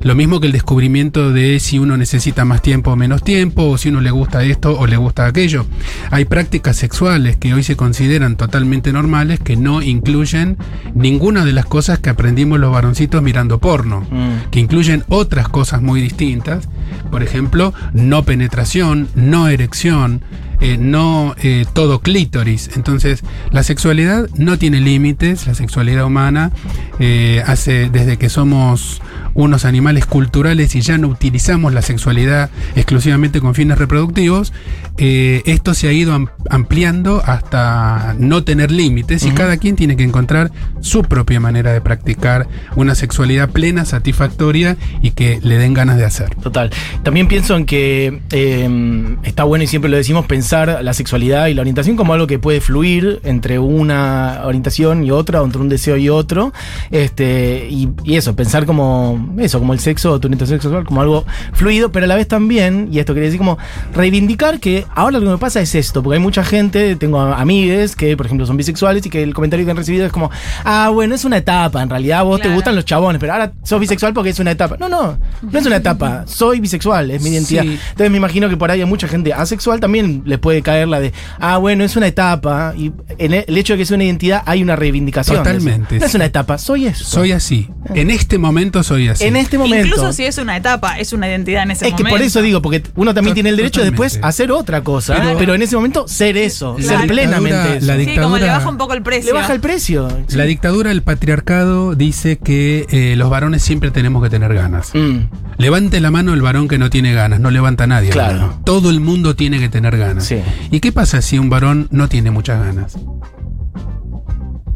Lo 0.02 0.14
mismo 0.14 0.40
que 0.40 0.46
el 0.46 0.52
descubrimiento 0.52 1.32
de 1.32 1.58
si 1.58 1.78
uno 1.78 1.96
necesita 1.96 2.44
más 2.44 2.60
tiempo 2.62 2.90
o 2.92 2.96
menos 2.96 3.22
tiempo, 3.22 3.62
o 3.64 3.78
si 3.78 3.88
uno 3.88 4.00
le 4.00 4.10
gusta 4.10 4.44
esto 4.44 4.78
o 4.78 4.86
le 4.86 4.96
gusta 4.96 5.24
aquello. 5.26 5.64
Hay 6.10 6.26
prácticas 6.26 6.76
sexuales 6.76 7.36
que 7.38 7.54
hoy 7.54 7.62
se 7.62 7.76
consideran 7.76 8.36
totalmente 8.36 8.92
normales 8.92 9.40
que 9.40 9.56
no 9.56 9.82
incluyen 9.82 10.58
ninguna 10.94 11.44
de 11.44 11.52
las 11.54 11.64
cosas 11.64 11.98
que 12.00 12.10
aprendimos 12.10 12.60
los 12.60 12.70
varoncitos 12.72 13.22
mirando 13.22 13.58
porno 13.58 14.02
Mm. 14.10 14.50
que 14.50 14.60
incluyen 14.60 15.04
otras 15.08 15.48
cosas 15.48 15.80
muy 15.80 16.00
distintas. 16.02 16.68
Por 17.10 17.22
ejemplo, 17.22 17.72
no 17.92 18.22
penetración, 18.24 19.08
no 19.14 19.48
erección, 19.48 20.22
eh, 20.60 20.78
no 20.78 21.34
eh, 21.42 21.66
todo 21.74 22.00
clítoris. 22.00 22.70
Entonces, 22.76 23.22
la 23.52 23.62
sexualidad 23.62 24.28
no 24.36 24.58
tiene 24.58 24.80
límites, 24.80 25.46
la 25.46 25.54
sexualidad 25.54 26.04
humana 26.06 26.50
eh, 26.98 27.42
hace 27.46 27.90
desde 27.90 28.16
que 28.16 28.28
somos 28.30 29.02
unos 29.34 29.66
animales 29.66 30.06
culturales 30.06 30.74
y 30.74 30.80
ya 30.80 30.96
no 30.96 31.08
utilizamos 31.08 31.74
la 31.74 31.82
sexualidad 31.82 32.48
exclusivamente 32.74 33.40
con 33.42 33.54
fines 33.54 33.76
reproductivos, 33.76 34.54
esto 34.96 35.74
se 35.74 35.88
ha 35.88 35.92
ido 35.92 36.14
am- 36.14 36.28
ampliando 36.48 37.22
hasta 37.22 38.14
no 38.18 38.44
tener 38.44 38.70
límites 38.70 39.26
y 39.26 39.32
cada 39.32 39.58
quien 39.58 39.76
tiene 39.76 39.94
que 39.96 40.04
encontrar 40.04 40.50
su 40.80 41.02
propia 41.02 41.38
manera 41.38 41.72
de 41.74 41.82
practicar 41.82 42.48
una 42.76 42.94
sexualidad 42.94 43.50
plena, 43.50 43.84
satisfactoria 43.84 44.78
y 45.02 45.10
que 45.10 45.38
le 45.42 45.58
den 45.58 45.74
ganas 45.74 45.98
de 45.98 46.06
hacer. 46.06 46.34
Total. 46.36 46.70
También 47.02 47.28
pienso 47.28 47.56
en 47.56 47.66
que 47.66 48.20
eh, 48.30 49.16
está 49.22 49.44
bueno 49.44 49.64
y 49.64 49.66
siempre 49.66 49.90
lo 49.90 49.96
decimos 49.96 50.26
pensar 50.26 50.80
la 50.82 50.94
sexualidad 50.94 51.46
y 51.46 51.54
la 51.54 51.60
orientación 51.60 51.96
como 51.96 52.14
algo 52.14 52.26
que 52.26 52.38
puede 52.38 52.60
fluir 52.60 53.20
entre 53.24 53.58
una 53.58 54.42
orientación 54.44 55.04
y 55.04 55.10
otra, 55.10 55.42
o 55.42 55.44
entre 55.44 55.60
un 55.60 55.68
deseo 55.68 55.96
y 55.96 56.08
otro. 56.08 56.52
Este, 56.90 57.68
y, 57.70 57.88
y 58.04 58.16
eso, 58.16 58.34
pensar 58.34 58.66
como 58.66 59.34
eso, 59.38 59.58
como 59.58 59.72
el 59.72 59.80
sexo 59.80 60.12
o 60.12 60.20
tu 60.20 60.28
orientación 60.28 60.60
sexual, 60.60 60.84
como 60.84 61.00
algo 61.00 61.24
fluido, 61.52 61.92
pero 61.92 62.04
a 62.04 62.08
la 62.08 62.16
vez 62.16 62.28
también, 62.28 62.88
y 62.90 62.98
esto 62.98 63.14
quería 63.14 63.28
decir 63.28 63.38
como 63.38 63.58
reivindicar 63.94 64.60
que 64.60 64.84
ahora 64.94 65.18
lo 65.18 65.20
que 65.20 65.30
me 65.32 65.38
pasa 65.38 65.60
es 65.60 65.74
esto, 65.74 66.02
porque 66.02 66.16
hay 66.16 66.22
mucha 66.22 66.44
gente, 66.44 66.96
tengo 66.96 67.20
amigues 67.20 67.96
que, 67.96 68.16
por 68.16 68.26
ejemplo, 68.26 68.46
son 68.46 68.56
bisexuales 68.56 69.04
y 69.06 69.10
que 69.10 69.22
el 69.22 69.34
comentario 69.34 69.64
que 69.64 69.70
han 69.70 69.76
recibido 69.76 70.06
es 70.06 70.12
como, 70.12 70.30
ah, 70.64 70.90
bueno, 70.92 71.14
es 71.14 71.24
una 71.24 71.38
etapa, 71.38 71.82
en 71.82 71.90
realidad 71.90 72.20
a 72.20 72.22
vos 72.22 72.40
te 72.40 72.52
gustan 72.52 72.74
los 72.74 72.84
chabones, 72.84 73.20
pero 73.20 73.32
ahora 73.32 73.52
sos 73.62 73.80
bisexual 73.80 74.12
porque 74.12 74.30
es 74.30 74.38
una 74.38 74.50
etapa. 74.50 74.76
No, 74.78 74.88
no, 74.88 75.18
no 75.42 75.58
es 75.58 75.66
una 75.66 75.76
etapa, 75.76 76.24
soy 76.26 76.60
bisexual, 76.66 77.10
es 77.10 77.22
mi 77.22 77.30
identidad. 77.30 77.62
Sí. 77.62 77.78
Entonces 77.90 78.10
me 78.10 78.16
imagino 78.18 78.48
que 78.48 78.56
por 78.56 78.70
ahí 78.70 78.80
a 78.82 78.86
mucha 78.86 79.08
gente 79.08 79.32
asexual 79.32 79.80
también 79.80 80.22
le 80.26 80.38
puede 80.38 80.62
caer 80.62 80.88
la 80.88 81.00
de, 81.00 81.12
ah, 81.40 81.56
bueno, 81.58 81.84
es 81.84 81.96
una 81.96 82.06
etapa, 82.06 82.74
y 82.76 82.92
en 83.18 83.32
el 83.34 83.44
el 83.46 83.56
hecho 83.58 83.72
de 83.74 83.78
que 83.78 83.86
sea 83.86 83.94
una 83.96 84.04
identidad 84.04 84.42
hay 84.46 84.62
una 84.62 84.76
reivindicación. 84.76 85.38
Totalmente. 85.38 85.98
No 85.98 86.06
es 86.06 86.14
una 86.14 86.24
etapa, 86.24 86.58
soy 86.58 86.86
eso. 86.86 87.04
Soy 87.04 87.32
así. 87.32 87.68
En 87.94 88.10
este 88.10 88.38
momento 88.38 88.82
soy 88.82 89.08
así. 89.08 89.24
en 89.24 89.36
este 89.36 89.56
momento. 89.58 89.86
Incluso 89.86 90.12
si 90.12 90.24
es 90.24 90.36
una 90.38 90.56
etapa, 90.56 90.98
es 90.98 91.12
una 91.12 91.28
identidad 91.28 91.62
en 91.62 91.70
ese 91.70 91.86
es 91.86 91.94
que 91.94 92.02
momento. 92.02 92.18
por 92.18 92.26
eso 92.26 92.42
digo, 92.42 92.60
porque 92.62 92.82
uno 92.96 93.14
también 93.14 93.34
tiene 93.34 93.50
el 93.50 93.56
derecho 93.56 93.80
totalmente. 93.80 94.02
después 94.02 94.24
a 94.24 94.28
hacer 94.28 94.50
otra 94.52 94.82
cosa, 94.82 95.14
Pero- 95.16 95.38
pero, 95.38 95.54
en 95.54 95.62
ese 95.62 95.76
momento 95.76 96.08
ser 96.08 96.36
eso, 96.36 96.76
La 96.78 96.84
ser 96.84 96.98
dictadura- 97.00 97.06
plenamente 97.06 97.76
eso. 97.78 97.86
la 97.86 97.96
Sí, 97.96 98.04
como 98.16 98.36
le 98.36 98.42
dictadura- 98.42 98.52
baja 98.58 98.68
un 98.68 98.76
poco 98.78 98.94
el 98.94 99.02
precio. 99.02 99.32
Le 99.34 99.40
baja 99.40 99.52
el 99.52 99.60
precio. 99.60 100.08
La 100.30 100.44
dictadura 100.44 100.88
del 100.90 101.02
patriarcado 101.02 101.94
dice 101.94 102.38
que 102.38 102.86
eh, 102.90 103.14
los 103.16 103.30
varones 103.30 103.62
siempre 103.62 103.90
tenemos 103.90 104.22
que 104.22 104.30
tener 104.30 104.52
ganas. 104.54 104.90
Mm, 104.94 105.28
Levante 105.58 106.00
la 106.00 106.10
mano 106.10 106.34
el 106.34 106.42
varón 106.42 106.55
que 106.68 106.78
no 106.78 106.90
tiene 106.90 107.12
ganas, 107.12 107.40
no 107.40 107.50
levanta 107.50 107.86
nadie. 107.86 108.08
la 108.08 108.14
Claro. 108.14 108.58
Todo 108.64 108.90
el 108.90 109.00
mundo 109.00 109.36
tiene 109.36 109.58
que 109.58 109.68
tener 109.68 109.96
ganas. 109.98 110.24
Sí. 110.24 110.40
¿Y 110.70 110.80
qué 110.80 110.90
pasa 110.92 111.20
si 111.22 111.38
un 111.38 111.48
varón 111.50 111.88
no 111.90 112.08
tiene 112.08 112.30
muchas 112.30 112.58
ganas? 112.64 112.96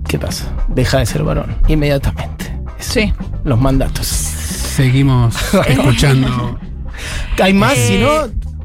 ¿Qué 0.07 0.19
pasa? 0.19 0.45
Deja 0.69 0.99
de 0.99 1.07
ser 1.07 1.23
varón 1.23 1.55
inmediatamente. 1.69 2.53
Sí. 2.79 3.13
Los 3.45 3.61
mandatos. 3.61 4.07
Seguimos 4.07 5.35
escuchando. 5.69 6.59
Hay 7.43 7.53
más, 7.55 7.75
Eh, 7.77 7.87
si 7.89 7.99
no, 7.99 8.11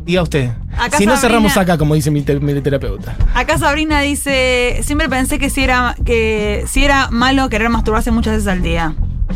diga 0.06 0.24
usted. 0.24 0.50
acá 0.78 0.98
Si 0.98 1.06
no 1.06 1.12
Sabrina- 1.14 1.18
cerramos 1.22 1.58
acá, 1.58 1.78
como 1.78 1.96
dice 1.96 2.12
mi, 2.12 2.22
te- 2.22 2.40
mi 2.40 2.60
terapeuta. 2.62 3.16
Acá 3.34 3.58
Sabrina 3.58 4.02
dice, 4.02 4.80
siempre 4.84 5.08
pensé 5.10 5.40
que 5.40 5.50
si 5.50 5.62
era 5.64 5.96
que 6.04 6.64
si 6.68 6.84
era 6.84 7.10
malo 7.12 7.48
querer 7.50 7.70
masturbarse 7.70 8.12
muchas 8.12 8.34
veces 8.34 8.48
al 8.48 8.62
día. 8.62 8.96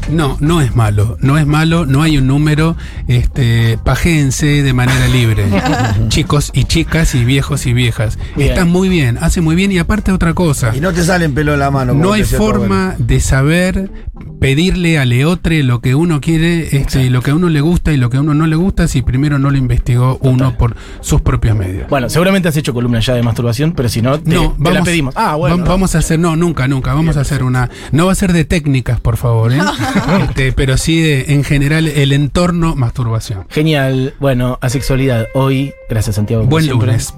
No, 0.10 0.38
no 0.40 0.62
es 0.62 0.76
malo, 0.76 1.18
no 1.22 1.38
es 1.38 1.46
malo, 1.46 1.86
no 1.86 2.02
hay 2.02 2.18
un 2.18 2.28
número, 2.28 2.76
este, 3.08 3.78
pajéense 3.84 4.64
de 4.64 4.74
manera 4.74 5.08
libre. 5.08 5.46
Chicos 6.10 6.52
y 6.54 6.66
chicas 6.66 7.16
y 7.16 7.24
viejos 7.24 7.66
y 7.66 7.74
viejas. 7.74 8.18
Bien. 8.36 8.50
Está 8.50 8.66
muy 8.66 8.90
bien, 8.90 9.18
hace 9.22 9.42
muy 9.42 9.56
bien 9.56 9.72
y 9.72 9.78
aparte 9.78 10.12
otra 10.12 10.34
cosa. 10.34 10.76
Y 10.76 10.80
no 10.80 10.94
te 10.94 11.04
salen 11.04 11.34
pelo 11.34 11.54
en 11.54 11.60
la 11.60 11.72
mano. 11.72 11.94
No 11.94 12.14
hay 12.14 12.24
forma 12.24 12.96
de 12.98 13.20
saber 13.20 13.92
pedirle 14.40 14.98
a 15.00 15.06
Leotre 15.06 15.64
lo 15.64 15.82
que 15.82 15.96
uno 15.96 16.22
quiere, 16.22 16.76
este, 16.78 17.04
y 17.04 17.10
lo 17.10 17.22
que 17.22 17.32
a 17.32 17.36
uno 17.36 17.50
le 17.50 17.62
gusta 17.62 17.92
y 17.92 17.98
lo 17.98 18.10
que 18.10 18.18
a 18.18 18.22
uno 18.22 18.34
no 18.34 18.48
le 18.48 18.56
gusta 18.56 18.88
si 18.88 19.02
primero 19.02 19.38
no 19.40 19.52
lo 19.52 19.58
investigó 19.58 20.18
uno 20.22 20.58
por 20.58 20.76
sus 21.02 21.22
propios 21.22 21.56
medios. 21.58 21.90
Bueno, 21.90 22.10
seguramente 22.10 22.48
has 22.50 22.58
hecho 22.58 22.74
columna 22.74 23.00
ya 23.00 23.14
de 23.14 23.24
masturbación, 23.24 23.74
pero 23.74 23.90
si 23.90 24.02
no, 24.02 24.20
te, 24.20 24.34
no, 24.34 24.56
te 24.64 24.72
la 24.72 24.84
pedimos. 24.84 25.14
Ah, 25.18 25.36
bueno. 25.36 25.58
vam- 25.58 25.68
Vamos 25.68 25.96
a 25.96 26.00
hacer, 26.00 26.20
no, 26.20 26.36
nunca, 26.36 26.68
nunca. 26.68 26.94
Vamos 26.94 27.18
a 27.18 27.22
hacer 27.22 27.44
una. 27.44 27.70
No 27.92 28.06
va 28.08 28.12
a 28.12 28.16
ser 28.16 28.34
de 28.34 28.46
técnicas, 28.46 29.00
por 29.00 29.18
favor, 29.18 29.52
¿eh? 29.54 29.60
Este, 30.30 30.52
pero 30.52 30.78
sí 30.78 31.00
de, 31.02 31.26
en 31.34 31.44
general, 31.44 31.88
el 31.88 32.12
entorno 32.14 32.76
masturbación. 32.76 33.46
Genial. 33.50 34.14
Bueno, 34.20 34.58
asexualidad. 34.62 35.28
Hoy, 35.34 35.74
gracias 35.90 36.16
Santiago. 36.16 36.46
Buen 36.46 36.68
lunes. 36.68 37.14